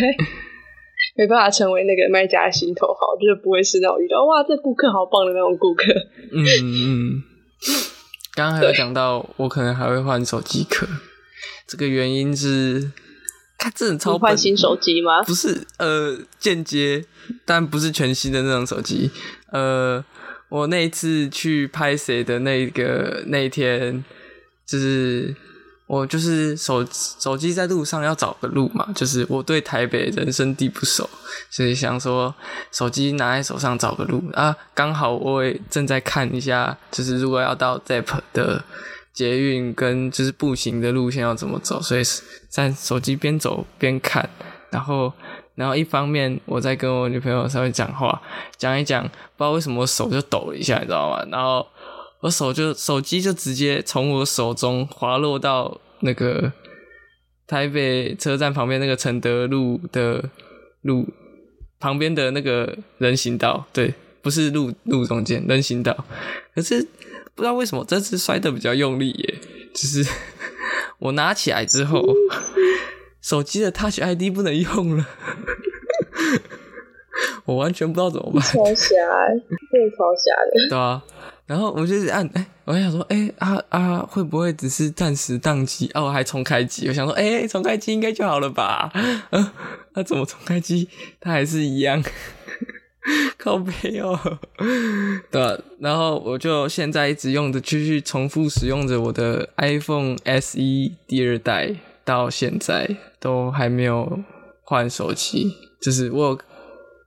[1.16, 5.94] 没办法成为那个卖家的心头好，就是不会是那种遇到哇这顾客好棒的那种顾客。
[6.32, 7.24] 嗯嗯，
[8.36, 10.88] 刚刚还有讲到，我可能还会换手机壳，
[11.68, 12.92] 这个原因是。
[13.56, 15.24] 他真的超换新手机吗？
[15.24, 17.06] 不是，呃，间接，
[17.46, 19.10] 但不是全新的那种手机。
[19.52, 20.04] 呃，
[20.50, 24.04] 我那一次去拍谁的那个那一天，
[24.68, 25.34] 就是
[25.94, 31.10] 我就是手手机在路上要找个路嘛，就是我对台北人生地不熟，
[31.50, 32.34] 所以想说
[32.72, 38.64] 手机拿在手上找个路啊，刚好我也正在看一下，就是如果要到 Zep 的。
[39.14, 42.02] 捷运跟就是步行的路线要怎么走，所以
[42.50, 44.28] 在手机边走边看，
[44.72, 45.14] 然后
[45.54, 48.20] 然后一方面我在跟我女朋友稍微讲话，
[48.58, 51.24] 讲一讲，不知道为什么手就抖了一下，你知道吗？
[51.30, 51.64] 然后
[52.22, 56.52] 我手就手机就直接从我手中滑落到那个
[57.48, 60.30] 台北车站旁边那个承德路的
[60.82, 61.08] 路
[61.80, 66.06] 旁边的那个人行道，对，不是路路中间人行道，
[66.54, 66.88] 可是。
[67.36, 69.40] 不知道为什么这次摔的比较用力耶，
[69.74, 70.08] 就是
[71.00, 72.00] 我拿起来之后，
[73.24, 75.08] 手机的 Touch ID 不能用了，
[77.46, 78.40] 我完全不知道怎么办。
[78.44, 78.86] 超瞎，
[79.72, 80.70] 真的超瞎的。
[80.70, 81.04] 对啊，
[81.46, 85.90] 然后我就是按，哎，我想说，哎啊啊，会不会只是暂时宕机？
[85.94, 88.92] 哦，我还重开机，我想说，哎，重开机应该就好了吧？
[89.32, 89.52] 嗯，
[89.94, 90.88] 那怎么重开机？
[91.20, 92.04] 它还是一样。
[93.38, 94.18] 靠背哦，
[95.30, 100.58] 对，然后我就现在一直用着，继续重复使用着我的 iPhone SE
[101.06, 101.76] 第二代，
[102.06, 104.22] 到现在都还没有
[104.62, 105.54] 换手机。
[105.82, 106.40] 就是我，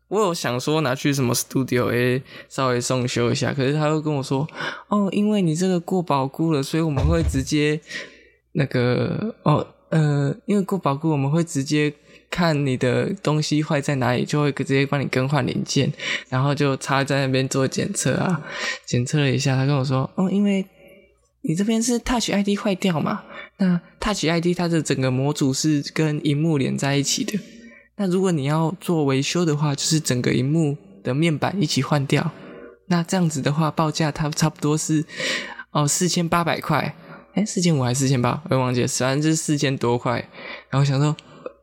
[0.09, 4.47] 我有想说拿去什么 Studio A 稍微送修一下，可是他又跟我说，
[4.89, 7.81] 哦，因为你这个过保固了，所以我们会直接
[8.53, 11.93] 那个，哦，呃，因为过保固，我们会直接。
[12.29, 15.91] 看你的东西坏在哪里，就会直接帮你更换零件，
[16.29, 18.43] 然后就插在那边做检测啊。
[18.85, 20.67] 检测了一下，他跟我说：“哦，因为
[21.43, 23.23] 你这边是 Touch ID 坏掉嘛，
[23.59, 27.39] 那 Touch ID 它的整个模组是跟荧幕连在一起的。
[27.97, 32.31] 那如果你要做维修的话，就是整个荧幕的面板一起换掉。
[32.87, 35.05] 那这样子的话，报价它差不多是
[35.71, 36.95] 哦四千八百块，
[37.35, 38.43] 哎四千五还是四千八？
[38.51, 40.29] 我忘记了，反正就是四千多块。
[40.71, 41.17] 然后想说。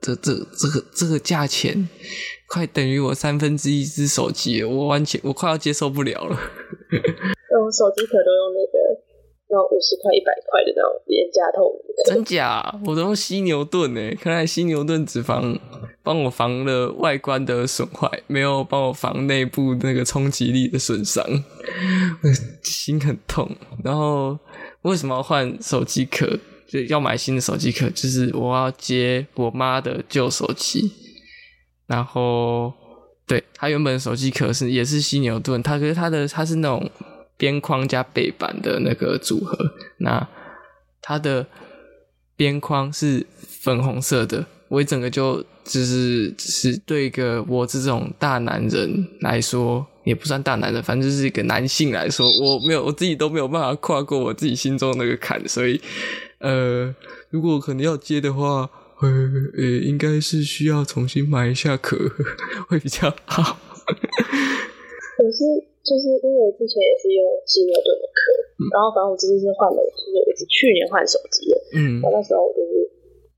[0.05, 1.87] 这这这个这个价钱，
[2.49, 6.35] 快等于我三分之一只手机，我完全我快要接受不了了。
[6.35, 8.99] 我手机壳都用那个
[9.53, 12.11] 那五十块、一百块的那种廉价透明的。
[12.11, 12.73] 真假？
[12.87, 15.55] 我都用犀牛盾诶，看来犀牛盾只防
[16.01, 21.23] 帮我防了外观的损坏，没有帮我防内部那个冲击力的损伤，
[22.63, 23.55] 心很痛。
[23.83, 24.37] 然后
[24.81, 26.39] 为什么要换手机壳？
[26.67, 30.91] 就要买新的手机壳，就是我要接我妈的旧手机，
[31.85, 32.73] 然后
[33.27, 36.89] 对它原本手机壳是也是犀牛盾，它可是它的它是那种
[37.37, 39.57] 边框加背板的那个组合，
[39.97, 40.27] 那
[41.01, 41.45] 它的
[42.35, 55.79] 边框是粉红色的，我一整个就就是只是对一个我这种大男人来说，也不算大男人，反正就是一个男性来说，我没有我自己都没有办法跨过我自己心中那个坎，所以。
[56.39, 56.93] 呃，
[57.29, 58.69] 如果可能要接的话，
[58.99, 59.09] 呃
[59.57, 61.97] 呃，应该是需要重新买一下壳
[62.67, 63.57] 会比较好。
[63.85, 65.39] 可 是
[65.83, 68.19] 就是因为之前也是用犀牛盾的壳，
[68.71, 72.87] 然后反正我这次是换了，就是我是去年换手机的，嗯，我那时候我就是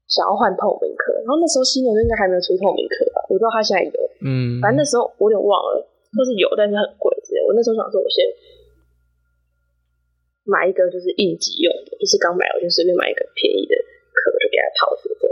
[0.06, 3.26] 想要换透明壳，然后那时候犀牛盾应该还没有出透明壳吧？
[3.28, 5.82] 我知道它现在有，嗯，反正那时候我有点忘了，
[6.14, 7.42] 或是有，但是很贵之类。
[7.44, 8.24] 我那时候想说，我先。
[10.46, 13.74] 买一个就是应急用的，就是刚买我就随便买一个便宜的
[14.14, 15.26] 壳就给它套着的，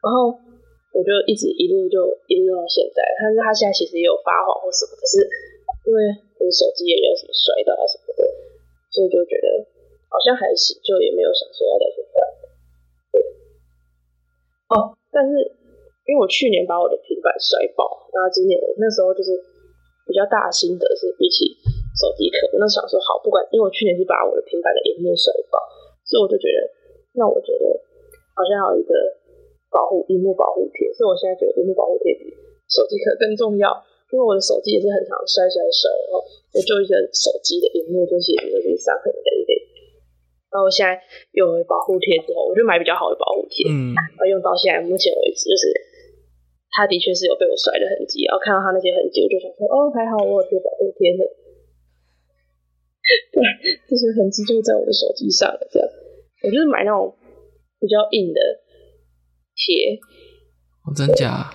[0.00, 0.32] 然后
[0.96, 2.00] 我就一直一路就
[2.32, 3.04] 一路用到现在。
[3.20, 5.20] 但是它现在其实也有发黄或什么，可是
[5.84, 6.00] 因为
[6.38, 8.22] 就是手机也没有什么摔到啊什么的，
[8.94, 9.66] 所以就觉得
[10.06, 12.22] 好像还行，就也没有想说要再去换。
[13.10, 13.18] 对，
[14.70, 15.34] 哦，但是
[16.06, 19.34] 因为我去年把我的平板摔爆，然后今年那时候就是
[20.06, 21.58] 比较大的心得是比起。
[21.98, 25.58] 手机壳，那想说好，不管，因为我去年是把我的平板的屏幕摔爆，
[26.06, 26.70] 所以我就觉得，
[27.18, 27.66] 那我觉得
[28.38, 28.94] 好像要一个
[29.66, 32.30] 保护屏幕保护贴，所以我现在觉得屏幕保护贴比
[32.70, 39.52] 手机壳更重要，因为我的手机也是很常摔摔摔，然后我就一个手机的屏幕就是也是伤痕累累，
[40.48, 40.96] 然后我现在
[41.36, 45.68] 有了保护贴之后，我就买比较好的保护贴，嗯，然后用到现在目前为止就是
[46.72, 51.26] 它他的确是有被我摔的痕迹，然后看到它那些痕迹，我就想说，哦，还好我有贴保护贴的。
[53.34, 53.42] 对，
[53.88, 55.66] 这些痕迹就在我的手机上了。
[55.72, 55.88] 这样，
[56.44, 57.16] 我就是买那种
[57.80, 58.40] 比较硬的
[59.56, 59.98] 贴。
[60.86, 61.50] 哦，真假？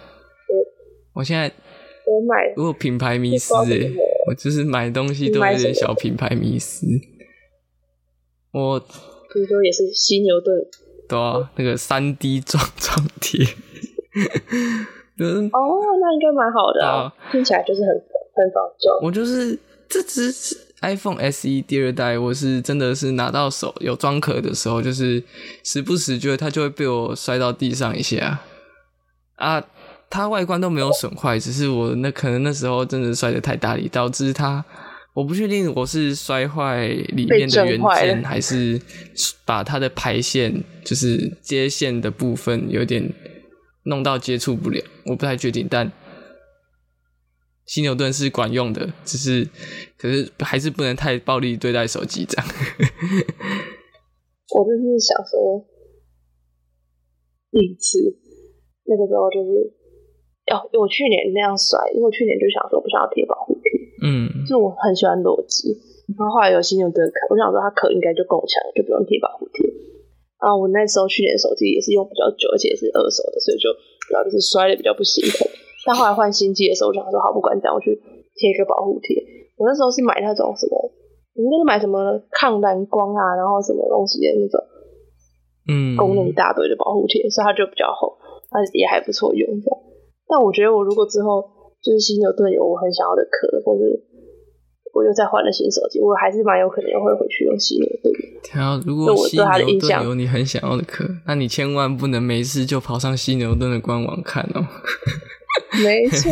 [0.51, 1.47] 我我现在
[2.05, 3.91] 我买，我有品牌迷失哎，
[4.27, 6.85] 我就是买东西都有点小品牌迷失。
[8.51, 10.55] 我比如说也是犀牛盾，
[11.07, 13.45] 对啊，那个三 D 撞撞贴。
[15.51, 15.59] 哦，
[15.99, 18.99] 那应该蛮好的啊，听起来就是很很防撞。
[19.01, 20.31] 我就是这只
[20.81, 25.23] iPhone SE 第二代，我是真的是拿到手有装壳的时候，就是
[25.63, 28.41] 时不时觉得它就会被我摔到地上一下
[29.35, 29.65] 啊。
[30.13, 34.63] 它外观都没有损坏，只是我那可能那时候真的摔的太大力，导致它
[35.15, 38.79] 我不确定我是摔坏里面的元件，还是
[39.43, 43.11] 把它的排线就是接线的部分有点。
[43.85, 45.91] 弄到接触不了，我不太确定，但
[47.65, 49.45] 犀牛盾是管用的，只是
[49.97, 52.47] 可是还是不能太暴力对待手机这样。
[54.55, 55.67] 我就是想说，
[57.51, 57.99] 一次
[58.85, 59.73] 那个时候就是，
[60.51, 63.71] 哦，我去年那样摔，因为我去年就想说不想要贴保护贴，
[64.03, 65.71] 嗯，就我很喜欢裸机，
[66.19, 69.63] 然后后来有新牛盾壳，我想说它壳应该就够强，就不用贴保护贴。
[70.43, 73.71] 啊，我那时候去年手机也是用比较久，而且是二手的，所以就
[74.03, 75.47] 主要就是摔的比较不心疼。
[75.87, 77.95] 但后来换新机的时候，我想说好，不管怎样，我去
[78.35, 79.15] 贴一个保护贴。
[79.55, 80.75] 我那时候是买那种什么，
[81.39, 84.59] 应该是买什么抗蓝光啊，然后什么东西的那种，
[85.71, 88.19] 嗯，功能一大堆的保护贴，所以它就比较厚，
[88.51, 89.47] 它也还不错用。
[90.33, 91.45] 但我觉得我如果之后
[91.77, 93.85] 就是新牛盾有我很想要的壳，或者。
[94.95, 98.13] 我又再换了新手机，我还是蛮有可能会回去用犀牛盾。
[98.43, 104.61] 条，如果犀牛盾有你很想要的壳，那你千万不能没事就跑上犀牛盾的官网看哦。
[105.83, 106.29] 没错，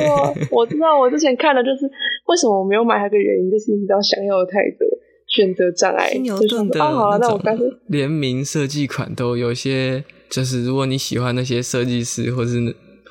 [0.51, 1.89] 我知道，我之前看的，就是
[2.27, 4.87] 为什么我没有买它的原因，就是你知道想要的太多，
[5.25, 6.11] 选择障碍。
[6.11, 7.41] 犀牛盾的那种
[7.89, 12.59] 联名设计款都有些，就是如果你喜欢那些设计师，或是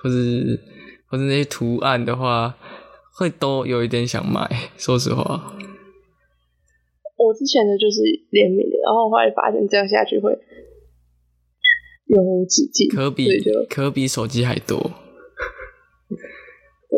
[0.00, 0.60] 或是
[1.10, 2.56] 或者那些图案的话。
[3.12, 4.48] 会都有一点想买，
[4.78, 5.52] 说实话。
[7.20, 8.00] 我之前的就是
[8.32, 10.32] 联名的，然后后来发现这样下去会
[12.06, 13.28] 永无止境，可比
[13.68, 14.80] 可比手机还多。
[16.88, 16.96] 对，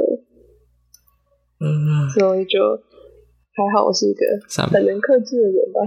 [1.58, 2.60] 嗯，所以就
[3.50, 4.22] 还好，我是一个
[4.70, 5.82] 很能克制的人吧。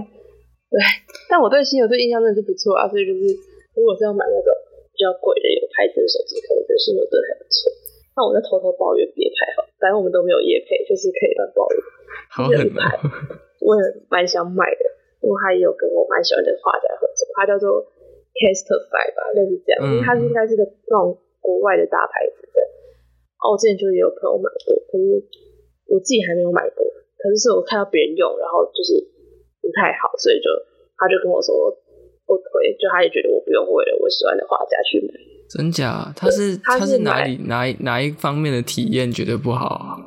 [0.68, 0.76] 对，
[1.30, 3.20] 但我对新友对印象真的是不错啊，所以就是
[3.72, 4.52] 如果是要买那个
[4.92, 7.72] 比较贵的有牌子的手机，可能对新友对还不错。
[8.16, 11.76] 那我就偷偷抱怨别牌好，反正我们都没有夜配，就是可以乱抱怨。
[12.32, 12.96] 好狠牌，
[13.60, 14.82] 我也蛮想买的，
[15.20, 17.84] 因为他也有跟我蛮喜欢的画家合作，他叫做
[18.32, 22.58] Castify 吧，类似这样，因为他是应该是个那种国外的大牌子的。
[23.44, 25.20] 哦，我之前就也有朋友买过，可是
[25.92, 26.88] 我自己还没有买过。
[27.20, 28.96] 可是是我看到别人用，然后就是
[29.60, 30.48] 不太好，所以就
[30.96, 31.52] 他就跟我说
[32.24, 35.12] 不推，就他也觉得我不用为了我喜欢的画家去买。
[35.48, 36.12] 真假？
[36.16, 39.98] 他是他是哪里哪哪一方面的体验觉得不好？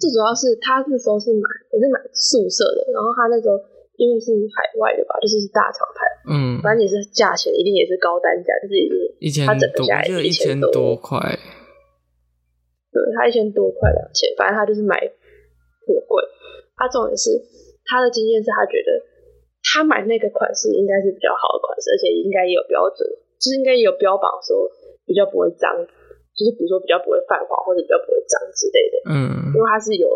[0.00, 3.56] 最主要是他那时候是买，我是买宿舍的，然后他那时候
[3.96, 8.76] 因为是海外的吧，就是是大厂牌，嗯，反正也是价钱一定也是高单价，就是
[9.20, 11.16] 一千他整个下来一千多块，
[12.92, 16.24] 对他一千多块两千，反正他就是买很贵。
[16.76, 17.32] 他重点是
[17.88, 19.00] 他的经验是他觉得
[19.64, 23.08] 他买那个款式应该是比较好的款式，而且应该也有标准。
[23.38, 24.68] 就是应该也有标榜说
[25.04, 25.72] 比较不会脏，
[26.34, 28.96] 就是比如说比较不会泛黄或者比较不会脏之类的。
[29.12, 30.08] 嗯，因为它是有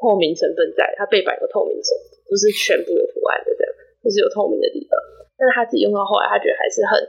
[0.00, 3.70] 透明成分在，它背板有透明成分，不是全部有图案的这样，
[4.02, 4.98] 就是有透明的地方。
[5.38, 7.02] 但是他自己用到后来，他觉得还是很，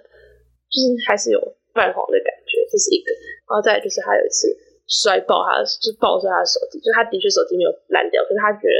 [0.66, 1.38] 就是还是有
[1.70, 3.14] 泛黄的感觉，这是一个。
[3.46, 4.50] 然后再就是他有一次
[4.90, 8.78] 摔爆他，就爆摔他的手机，就他的确手机没有烂掉，可是他觉得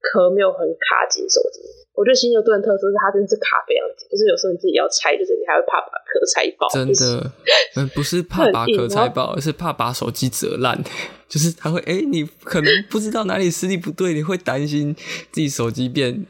[0.00, 1.64] 壳没有很卡紧手机。
[1.94, 6.66] 我觉得犀牛盾特色是它真的是卡非常紧，就是有时候你自己要拆，就是你还会怕把壳拆爆。
[6.72, 7.30] 真的，
[7.76, 10.82] 嗯，不是怕把壳拆爆，而是怕把手机折烂。
[11.28, 14.94] 就是它会，哎，你可能不知道哪里实力不对，你会担心
[15.30, 16.26] 自己手机变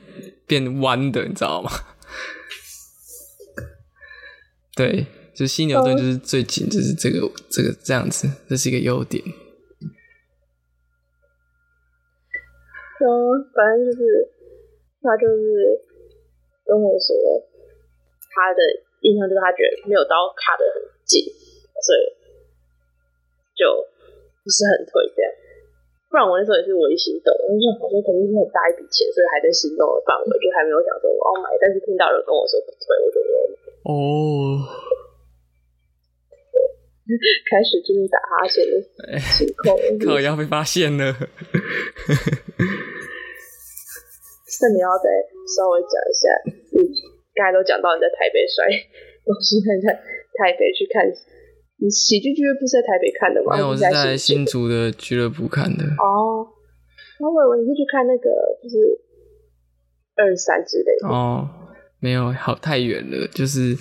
[0.49, 1.71] 变弯的，你知道吗？
[4.75, 9.23] 对，就犀牛盾就是最紧，就是这个这个这样子，这是一个优点。
[12.99, 13.07] 嗯，
[13.55, 14.29] 反正就是。
[15.03, 15.77] 他就是
[16.65, 17.11] 跟我说，
[18.31, 18.63] 他的
[19.03, 21.27] 印象就是他觉得没有刀卡的很紧，
[21.83, 22.01] 所以
[23.59, 23.67] 就
[24.41, 25.29] 不是很推这样。
[26.09, 31.51] 不然我那时候也是唯心动，我就想说肯定是很大一笔钱，所以还在心动的范围，就还没有想说我要买。
[31.59, 33.57] 但是听到人跟我说不推，我就没有买。
[33.89, 33.91] 哦，
[37.09, 37.17] 对，
[37.51, 38.79] 开始进入打哈欠的
[39.35, 39.73] 情况，
[40.05, 41.17] 可要被发现了。
[44.63, 45.11] 那你要再
[45.51, 46.31] 稍微讲一下，
[46.71, 46.87] 你
[47.35, 48.63] 刚才都讲到你在台北摔，
[49.27, 49.91] 我现在在
[50.39, 51.03] 台北去看，
[51.83, 53.57] 你喜剧俱乐部是在台北看的吗？
[53.57, 55.83] 没有，我是在新竹的俱乐部看的。
[55.99, 56.47] 哦，
[57.19, 58.31] 那我以为你是去看那个，
[58.63, 58.77] 就是
[60.15, 61.09] 二三之类的。
[61.09, 61.51] 哦，
[61.99, 63.27] 没有，好太远了。
[63.35, 63.77] 就是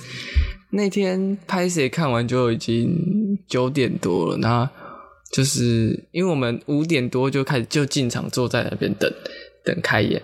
[0.72, 4.68] 那天拍谁看完就已经九点多了，那
[5.32, 9.14] 就是因为我们五点多就开始就进场，坐在那边等
[9.64, 10.20] 等开演。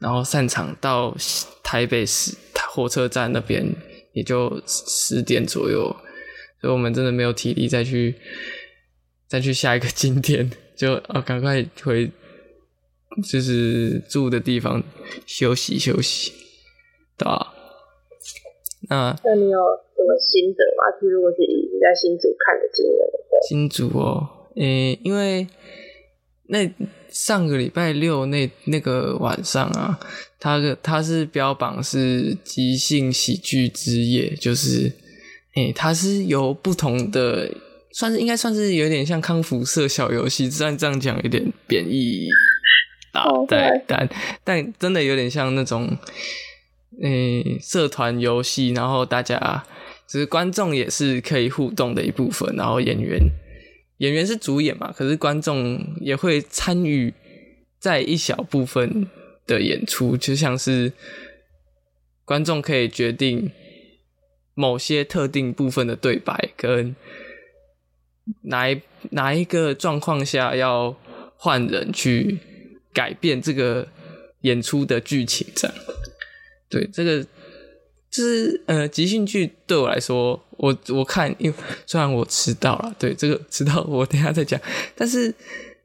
[0.00, 1.14] 然后散场到
[1.62, 2.36] 台北市
[2.72, 3.64] 火车站那边，
[4.12, 5.84] 也就十点左右，
[6.60, 8.14] 所以我们真的没有体力再去
[9.28, 12.10] 再去下一个景点， 就啊赶快回
[13.30, 14.82] 就是住的地方
[15.26, 16.32] 休息休息，
[17.18, 17.54] 对吧？
[18.88, 19.58] 那那你有
[19.94, 20.98] 什么心得吗？
[21.00, 25.46] 就如果是以你在新竹看的经验的话，新竹哦，诶，因为
[26.50, 26.70] 那。
[27.12, 29.98] 上个礼拜六那那个晚上啊，
[30.38, 34.92] 他的他是标榜是即兴喜剧之夜，就是，
[35.56, 37.52] 诶，他是由不同的，
[37.90, 42.28] 算是应该算是有点像康复社小游戏，虽然这样讲有点贬义
[43.10, 44.08] 啊，对，但
[44.44, 45.98] 但真的有点像那种，
[47.02, 49.64] 诶，社团游戏，然后大家
[50.08, 53.18] 就是观众也是可以互动的一部分，然后演员。
[54.00, 57.14] 演员是主演嘛，可是观众也会参与
[57.78, 59.06] 在一小部分
[59.46, 60.92] 的演出，就像是
[62.24, 63.50] 观众可以决定
[64.54, 66.94] 某些特定部分的对白，跟
[68.42, 68.80] 哪一
[69.10, 70.96] 哪一个状况下要
[71.36, 72.38] 换人去
[72.92, 73.88] 改变这个
[74.40, 75.76] 演出的剧情，这样，
[76.68, 77.26] 对这个。
[78.10, 81.56] 就是呃，即兴剧对我来说，我我看，因为
[81.86, 84.60] 虽然我迟到了，对这个迟到我等下再讲，
[84.94, 85.34] 但是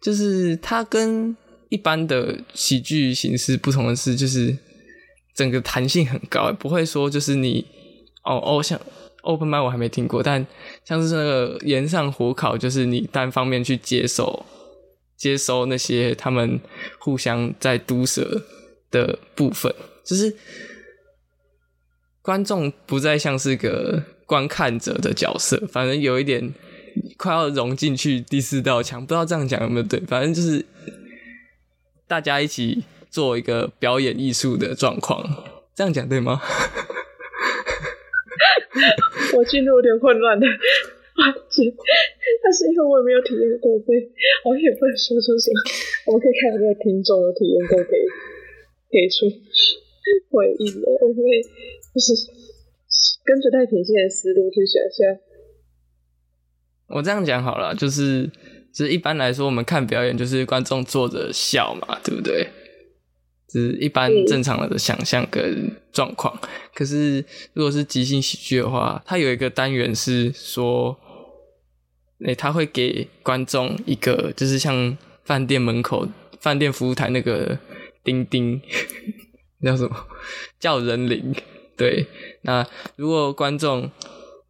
[0.01, 1.36] 就是它跟
[1.69, 4.53] 一般的喜剧形式不同的是，就是
[5.34, 7.65] 整个弹性很高，不会说就是你
[8.26, 8.78] 哦哦像
[9.23, 10.45] open m i 我还没听过，但
[10.84, 14.45] 像是那个岩上火烤，就是你单方面去接受
[15.15, 16.59] 接收那些他们
[16.99, 18.43] 互相在毒舌
[18.91, 19.73] 的部分，
[20.05, 20.36] 就是。
[22.21, 26.53] 观众不再像是个观看者的角色，反正有一点
[27.17, 29.99] 快要融进去第四道墙，不知道这样讲有没有对？
[30.01, 30.65] 反正就是
[32.07, 35.23] 大家一起做一个表演艺术的状况，
[35.76, 36.41] 这样讲对吗？
[39.36, 41.73] 我进入有点混乱的环节，
[42.43, 44.09] 但是因为我也没有体验过，所以
[44.43, 45.55] 我也不能说出什么。
[46.07, 48.05] 我们可以看有没有听众有体验过，可以
[48.89, 49.30] 给出
[50.32, 51.21] 回应的，我会。
[51.95, 52.11] 就是
[53.26, 55.19] 跟着太平线的思路去想象。
[56.88, 58.30] 我这样讲好了，就是，
[58.71, 62.47] 就是一般来说，我们看表演就是观众坐着笑嘛，对不对？
[63.49, 66.38] 是一般正常的想象跟状况。
[66.73, 67.23] 可是
[67.53, 70.95] 如果是即兴喜剧的话，它有一个单元是说，
[72.26, 76.07] 哎，他会给观众一个，就是像饭店门口、
[76.39, 77.57] 饭店服务台那个
[78.03, 78.61] 钉钉，
[79.63, 79.95] 叫什么？
[80.59, 81.34] 叫人铃。
[81.78, 82.05] 对，
[82.41, 82.65] 那
[82.95, 83.89] 如果观众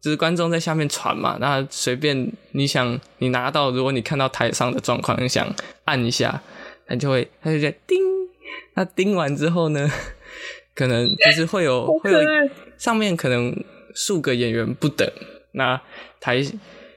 [0.00, 5.52] 就是观众在下面传嘛，那随便你想你拿到，如果你看到台上的状况，你想
[5.84, 6.40] 按一下，
[6.86, 7.98] 那就会它就在叮，
[8.74, 9.90] 那叮完之后呢，
[10.76, 12.20] 可能就是会有 会有
[12.78, 13.52] 上面可能
[13.94, 15.10] 数个演员不等，
[15.52, 15.80] 那
[16.20, 16.40] 台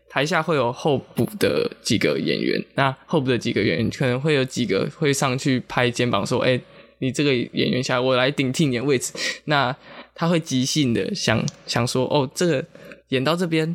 [0.08, 6.62] 台下会有候补的几个演员，那候补的几个演员可能会有几个会上去拍肩膀说，哎，
[7.00, 9.12] 你这个演员下，我来顶替你的位置，
[9.46, 9.76] 那。
[10.20, 12.66] 他会即兴的想想说，哦，这个
[13.08, 13.74] 演到这边，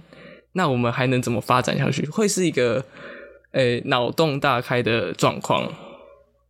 [0.52, 2.06] 那我们还能怎么发展下去？
[2.10, 2.84] 会是一个，
[3.52, 5.72] 诶，脑洞大开的状况，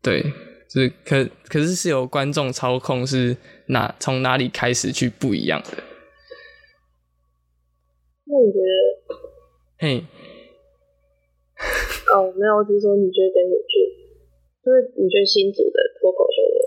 [0.02, 0.20] 对，
[0.68, 3.36] 就是可可是是由观众操控，是
[3.68, 5.68] 哪从哪里开始去不一样的？
[8.26, 9.14] 那你觉得？
[9.78, 10.04] 嘿，
[12.12, 13.78] 哦，没有，我只是说你觉得跟你觉
[14.64, 16.58] 就是你觉得新组的脱口秀的，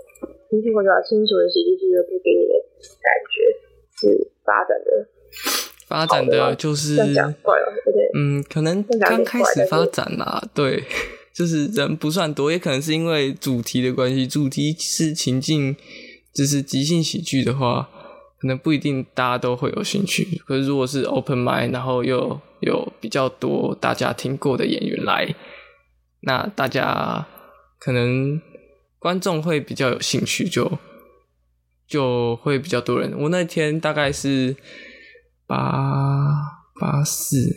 [0.50, 2.52] 新脱口秀新组的喜剧俱乐部给你的。
[2.78, 3.42] 感觉
[3.98, 5.08] 是发展的，
[5.88, 6.96] 发展的就是
[8.14, 10.84] 嗯，可能刚开始发展啦，对，
[11.34, 15.74] 就是人不算多，也可能是因为主题的关系，主题是情境，
[16.32, 17.90] 就是即兴喜剧的话，
[18.40, 20.40] 可能不一定大家都会有兴趣。
[20.46, 25.34] 可是如果是 open mind，然后又有比较多大家听过的演员来，
[26.20, 27.26] 那大家
[27.80, 28.40] 可能
[29.08, 30.70] 观众会比较有兴趣，就。
[31.86, 33.18] 就会比较多人。
[33.18, 34.54] 我那天大概是
[35.46, 35.56] 八
[36.78, 37.48] 八四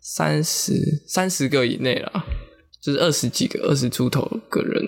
[0.00, 0.72] 三十
[1.08, 2.24] 三十个以内啦，
[2.80, 4.80] 就是二十几个，二十出头个人。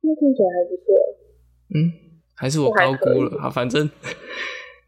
[0.00, 0.86] 那听起来还不错。
[1.74, 1.92] 嗯，
[2.34, 3.90] 还是我高估了啊，反正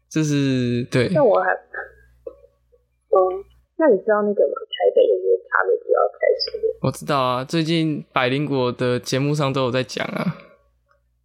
[0.09, 1.09] 就是对。
[1.09, 3.45] 那我还，嗯，
[3.77, 4.55] 那你知道那个吗？
[4.65, 6.65] 台北就是他们比较开心的。
[6.81, 10.37] 我知道啊，最近百灵果的节目上都有在讲啊。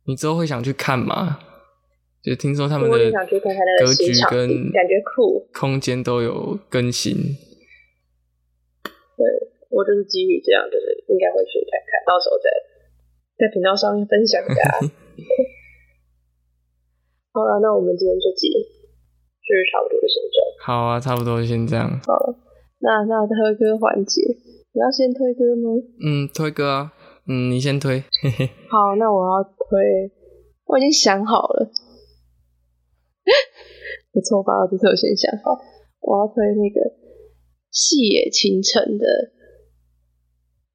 [0.07, 1.39] 你之后会想去看吗？
[2.23, 3.07] 就听说他们的格
[3.95, 7.15] 局跟感觉酷，空间都有更新。
[7.15, 7.23] 对
[9.71, 12.51] 我就是基于这样，就是应该会去看看到时候再
[13.39, 14.83] 在频道上面分享给大家。
[17.31, 20.51] 好了，那我们今天这集就是差不多先这样。
[20.67, 22.01] 好啊，差不多先这样。
[22.07, 22.35] 好了，
[22.81, 24.21] 那那推歌环节，
[24.77, 25.73] 你要先推歌吗？
[26.05, 26.93] 嗯，推歌啊。
[27.27, 28.05] 嗯，你先推。
[28.69, 30.13] 好，那我要推，
[30.67, 31.73] 我已经想好了。
[34.13, 34.53] 不错吧？
[34.61, 35.57] 我这次我先想好，
[36.03, 36.93] 我要推那个
[37.71, 39.07] 细野晴臣的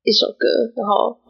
[0.02, 0.49] 一首歌。
[0.76, 1.22] 然后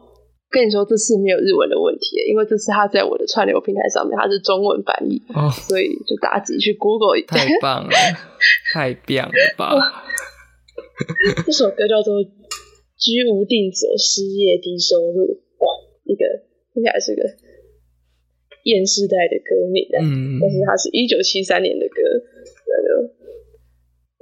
[0.48, 5.20] 跟你说，这次没有日文的问题，因为这次他在我的串流平台上面，他是中文翻译，
[5.68, 7.36] 所以就大家自己去 Google 一下。
[7.36, 7.92] 太棒了，
[8.72, 10.04] 太棒了吧！
[11.44, 12.14] 这首歌叫做。
[13.02, 15.66] 居无定所，失业低收入，哇，
[16.04, 16.22] 一个
[16.72, 17.22] 听起来是个
[18.62, 23.10] 厌世代的歌名，嗯，但是它是一九七三年的歌，那就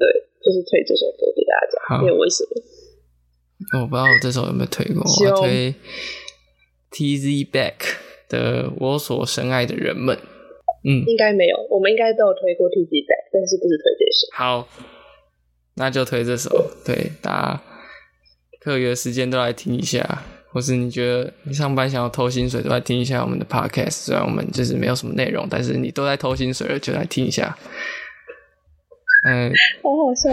[0.01, 0.09] 对，
[0.41, 3.83] 就是推这首歌给大家，因为为什么？
[3.83, 5.74] 我不知道我这首有没有推过，我推
[6.91, 8.01] T Z Back
[8.31, 10.16] 的《我所深爱的人们》，
[10.89, 14.26] 嗯，应该没有，我们应该都有推过 T Z Back，但是不是推这首？
[14.33, 14.68] 好，
[15.76, 17.70] 那就推这首，对，大家。
[18.63, 24.05] 课余的时间都来听一下，或是你觉得你上班想要偷薪水，都来听一下我们的 podcast。
[24.07, 27.57] 虽然我们就是没有什么内容，但是你都在偷薪水了，就来听一下。
[29.27, 29.53] 嗯，
[29.83, 30.31] 好好笑。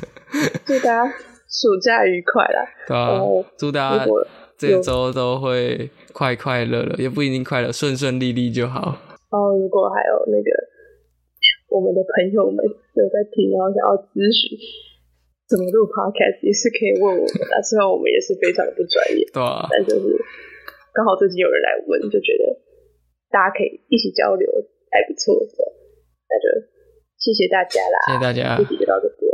[0.64, 1.06] 祝大家
[1.48, 2.64] 暑假愉快啦！
[2.86, 3.20] 对啊，
[3.58, 4.06] 祝大家
[4.56, 8.96] 这周都会快快乐乐，也不一定快乐，顺顺利利就好。
[9.30, 10.50] 哦，如果还有那个
[11.68, 14.56] 我们的朋友们有在听，然后想要咨询。
[15.50, 20.06] 怎么录 podcast 也是可以问我们的，虽然我们也是非常的不专业， 对啊，但就是
[20.94, 22.54] 刚好最近有人来问，就觉得
[23.34, 24.46] 大家可以一起交流，
[24.94, 25.58] 还不错的，
[26.30, 26.46] 那就
[27.18, 29.26] 谢谢大家啦，谢谢大家，这集就到这边，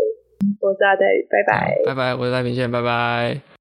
[0.64, 3.55] 我是阿呆，拜拜，拜拜，我是赖明宪，拜拜。